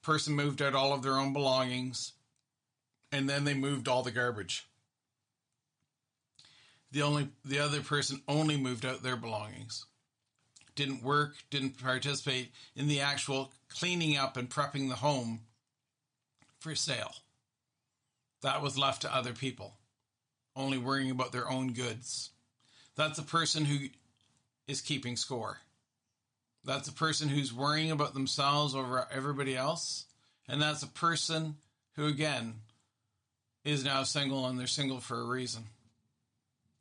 person 0.03 0.35
moved 0.35 0.63
out 0.63 0.75
all 0.75 0.93
of 0.93 1.03
their 1.03 1.17
own 1.17 1.33
belongings 1.33 2.13
and 3.13 3.29
then 3.29 3.45
they 3.45 3.55
moved 3.55 3.89
all 3.89 4.03
the 4.03 4.11
garbage. 4.11 4.67
The 6.93 7.03
only 7.03 7.29
the 7.45 7.59
other 7.59 7.81
person 7.81 8.23
only 8.27 8.57
moved 8.57 8.85
out 8.85 9.03
their 9.03 9.17
belongings. 9.17 9.87
Didn't 10.75 11.03
work, 11.03 11.37
didn't 11.51 11.83
participate 11.83 12.53
in 12.75 12.89
the 12.89 13.01
actual 13.01 13.53
cleaning 13.69 14.17
up 14.17 14.37
and 14.37 14.49
prepping 14.49 14.89
the 14.89 14.97
home 14.97 15.41
for 16.59 16.75
sale. 16.75 17.15
That 18.43 18.63
was 18.63 18.79
left 18.79 19.03
to 19.03 19.15
other 19.15 19.33
people, 19.33 19.75
only 20.57 20.79
worrying 20.79 21.11
about 21.11 21.33
their 21.33 21.51
own 21.51 21.73
goods. 21.73 22.31
That's 22.97 23.19
a 23.19 23.23
person 23.23 23.65
who 23.65 23.89
is 24.67 24.81
keeping 24.81 25.17
score. 25.17 25.59
That's 26.65 26.89
a 26.89 26.93
person 26.93 27.29
who's 27.29 27.53
worrying 27.53 27.91
about 27.91 28.15
themselves 28.15 28.75
over 28.75 29.07
everybody 29.11 29.57
else. 29.57 30.07
And 30.49 30.61
that's 30.61 30.83
a 30.83 30.89
person 30.89 31.57
who, 31.97 32.07
again, 32.07 32.55
is 33.65 33.85
now 33.85 34.03
single 34.03 34.47
and 34.47 34.59
they're 34.59 34.67
single 34.67 35.01
for 35.01 35.21
a 35.21 35.25
reason. 35.25 35.65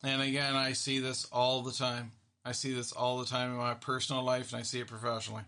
And 0.03 0.21
again, 0.21 0.55
I 0.55 0.73
see 0.73 0.99
this 0.99 1.25
all 1.31 1.61
the 1.61 1.71
time. 1.71 2.11
I 2.49 2.51
see 2.51 2.73
this 2.73 2.91
all 2.91 3.19
the 3.19 3.27
time 3.27 3.51
in 3.51 3.57
my 3.57 3.75
personal 3.75 4.23
life 4.23 4.53
and 4.53 4.59
I 4.59 4.63
see 4.63 4.79
it 4.79 4.87
professionally. 4.87 5.43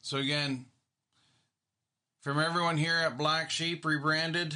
So, 0.00 0.16
again, 0.16 0.64
from 2.20 2.40
everyone 2.40 2.76
here 2.76 2.96
at 2.96 3.16
Black 3.16 3.52
Sheep 3.52 3.84
Rebranded, 3.84 4.52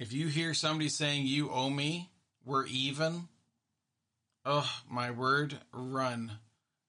if 0.00 0.12
you 0.12 0.26
hear 0.26 0.52
somebody 0.52 0.88
saying, 0.88 1.28
You 1.28 1.48
owe 1.52 1.70
me, 1.70 2.10
we're 2.44 2.66
even, 2.66 3.28
Oh, 4.44 4.68
my 4.90 5.12
word, 5.12 5.56
run. 5.72 6.32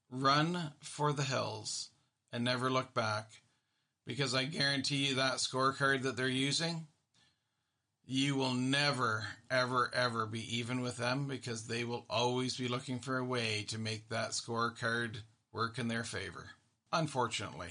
Run 0.10 0.72
for 0.82 1.13
the 1.13 1.22
hills 1.22 1.89
and 2.34 2.44
never 2.44 2.72
look 2.72 2.96
back. 2.96 3.28
Because 4.08 4.34
I 4.34 4.46
guarantee 4.46 5.10
you 5.10 5.15
that 5.15 5.34
scorecard 5.34 6.02
that 6.02 6.18
they're 6.18 6.28
using, 6.28 6.88
you 8.12 8.36
will 8.36 8.56
never, 8.56 9.24
ever, 9.52 9.91
ever 9.93 10.26
be 10.26 10.58
even 10.58 10.82
with 10.82 10.98
them 10.98 11.28
because 11.28 11.67
they 11.67 11.84
will 11.84 12.06
always 12.10 12.58
be 12.58 12.67
looking 12.67 12.98
for 12.98 13.17
a 13.17 13.24
way 13.24 13.63
to 13.67 13.78
make 13.78 14.10
that 14.10 14.32
scorecard 14.32 15.17
work 15.54 15.78
in 15.78 15.88
their 15.88 16.04
favor. 16.04 16.48
Unfortunately. 16.91 17.69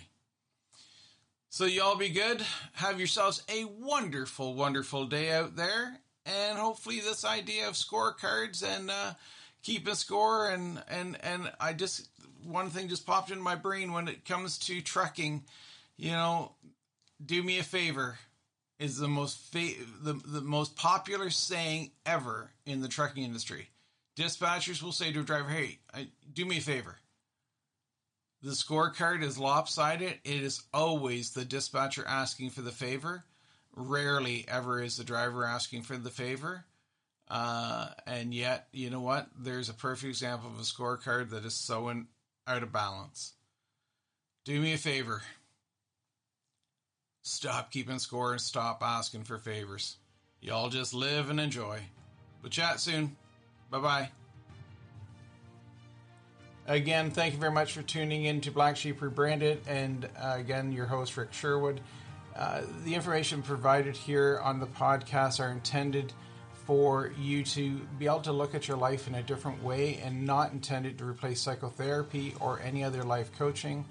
So, 1.50 1.64
y'all 1.64 1.96
be 1.96 2.10
good. 2.10 2.40
Have 2.74 3.00
yourselves 3.00 3.42
a 3.48 3.64
wonderful, 3.64 4.54
wonderful 4.54 5.06
day 5.06 5.32
out 5.32 5.56
there. 5.56 5.98
And 6.24 6.56
hopefully, 6.56 7.00
this 7.00 7.24
idea 7.24 7.66
of 7.66 7.74
scorecards 7.74 8.62
and, 8.62 8.90
uh, 8.90 9.14
keeping 9.64 9.94
score 9.94 10.48
and 10.50 10.82
and 10.88 11.18
and 11.24 11.50
I 11.60 11.72
just 11.72 12.08
one 12.44 12.70
thing 12.70 12.88
just 12.88 13.06
popped 13.06 13.32
in 13.32 13.40
my 13.40 13.56
brain 13.56 13.92
when 13.92 14.06
it 14.06 14.24
comes 14.24 14.56
to 14.60 14.80
trucking. 14.80 15.44
you 15.96 16.12
know, 16.12 16.52
do 17.24 17.42
me 17.42 17.58
a 17.58 17.64
favor 17.64 18.18
is 18.78 18.96
the 18.98 19.08
most 19.08 19.38
fa- 19.52 19.84
the 20.02 20.14
the 20.24 20.40
most 20.40 20.76
popular 20.76 21.30
saying 21.30 21.90
ever 22.06 22.52
in 22.64 22.80
the 22.80 22.88
trucking 22.88 23.24
industry. 23.24 23.70
Dispatchers 24.16 24.82
will 24.82 24.92
say 24.92 25.12
to 25.12 25.20
a 25.20 25.24
driver, 25.24 25.48
"Hey, 25.48 25.78
I, 25.92 26.08
do 26.32 26.44
me 26.44 26.58
a 26.58 26.60
favor." 26.60 26.98
The 28.42 28.50
scorecard 28.50 29.22
is 29.22 29.38
lopsided. 29.38 30.20
It 30.24 30.42
is 30.42 30.62
always 30.72 31.30
the 31.30 31.44
dispatcher 31.44 32.04
asking 32.06 32.50
for 32.50 32.62
the 32.62 32.70
favor. 32.70 33.24
Rarely 33.74 34.44
ever 34.46 34.80
is 34.80 34.96
the 34.96 35.04
driver 35.04 35.44
asking 35.44 35.82
for 35.82 35.96
the 35.96 36.10
favor. 36.10 36.64
Uh, 37.28 37.88
and 38.06 38.32
yet, 38.32 38.68
you 38.72 38.90
know 38.90 39.00
what? 39.00 39.28
There's 39.38 39.68
a 39.68 39.74
perfect 39.74 40.08
example 40.08 40.50
of 40.50 40.58
a 40.58 40.62
scorecard 40.62 41.30
that 41.30 41.44
is 41.44 41.54
so 41.54 41.88
in, 41.88 42.06
out 42.46 42.62
of 42.62 42.72
balance. 42.72 43.34
Do 44.44 44.58
me 44.60 44.72
a 44.72 44.78
favor. 44.78 45.22
Stop 47.28 47.70
keeping 47.70 47.98
score 47.98 48.32
and 48.32 48.40
stop 48.40 48.82
asking 48.82 49.24
for 49.24 49.36
favors. 49.36 49.98
Y'all 50.40 50.70
just 50.70 50.94
live 50.94 51.28
and 51.28 51.38
enjoy. 51.38 51.78
We'll 52.42 52.48
chat 52.48 52.80
soon. 52.80 53.16
Bye 53.70 53.78
bye. 53.80 54.10
Again, 56.66 57.10
thank 57.10 57.34
you 57.34 57.38
very 57.38 57.52
much 57.52 57.74
for 57.74 57.82
tuning 57.82 58.24
in 58.24 58.40
to 58.40 58.50
Black 58.50 58.78
Sheep 58.78 59.02
Rebranded. 59.02 59.60
And 59.68 60.08
uh, 60.18 60.36
again, 60.38 60.72
your 60.72 60.86
host, 60.86 61.18
Rick 61.18 61.34
Sherwood. 61.34 61.82
Uh, 62.34 62.62
the 62.84 62.94
information 62.94 63.42
provided 63.42 63.94
here 63.94 64.40
on 64.42 64.58
the 64.58 64.66
podcast 64.66 65.38
are 65.38 65.50
intended 65.50 66.14
for 66.64 67.12
you 67.20 67.44
to 67.44 67.78
be 67.98 68.06
able 68.06 68.20
to 68.20 68.32
look 68.32 68.54
at 68.54 68.66
your 68.66 68.78
life 68.78 69.06
in 69.06 69.14
a 69.14 69.22
different 69.22 69.62
way 69.62 70.00
and 70.02 70.24
not 70.24 70.52
intended 70.52 70.96
to 70.98 71.04
replace 71.04 71.42
psychotherapy 71.42 72.34
or 72.40 72.58
any 72.60 72.82
other 72.82 73.02
life 73.02 73.30
coaching. 73.38 73.84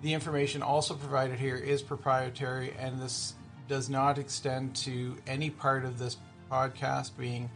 The 0.00 0.14
information 0.14 0.62
also 0.62 0.94
provided 0.94 1.38
here 1.40 1.56
is 1.56 1.82
proprietary 1.82 2.74
and 2.78 3.00
this 3.00 3.34
does 3.68 3.90
not 3.90 4.16
extend 4.18 4.74
to 4.76 5.16
any 5.26 5.50
part 5.50 5.84
of 5.84 5.98
this 5.98 6.16
podcast 6.50 7.10
being 7.18 7.50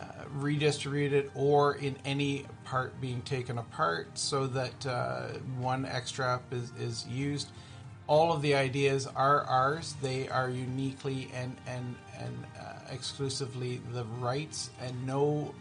uh, 0.00 0.04
redistributed 0.34 1.30
or 1.34 1.74
in 1.76 1.96
any 2.04 2.46
part 2.64 2.98
being 3.00 3.20
taken 3.22 3.58
apart 3.58 4.06
so 4.14 4.46
that 4.46 4.86
uh, 4.86 5.26
one 5.58 5.84
extract 5.84 6.52
is, 6.52 6.72
is 6.78 7.06
used. 7.08 7.50
All 8.06 8.32
of 8.32 8.42
the 8.42 8.54
ideas 8.54 9.06
are 9.06 9.42
ours. 9.44 9.94
They 10.02 10.28
are 10.28 10.50
uniquely 10.50 11.30
and 11.34 11.56
and 11.66 11.94
and 12.18 12.44
uh, 12.58 12.74
exclusively 12.90 13.80
the 13.92 14.04
rights 14.20 14.70
and 14.80 15.06
no 15.06 15.54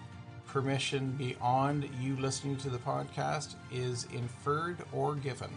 permission 0.47 1.12
beyond 1.12 1.89
you 1.99 2.15
listening 2.17 2.57
to 2.57 2.69
the 2.69 2.79
podcast 2.79 3.55
is 3.71 4.07
inferred 4.13 4.77
or 4.91 5.15
given 5.15 5.49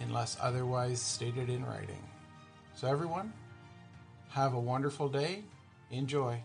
unless 0.00 0.36
otherwise 0.40 1.00
stated 1.00 1.48
in 1.48 1.64
writing. 1.64 2.02
So, 2.74 2.88
everyone, 2.88 3.32
have 4.30 4.54
a 4.54 4.60
wonderful 4.60 5.08
day. 5.08 5.44
Enjoy. 5.90 6.42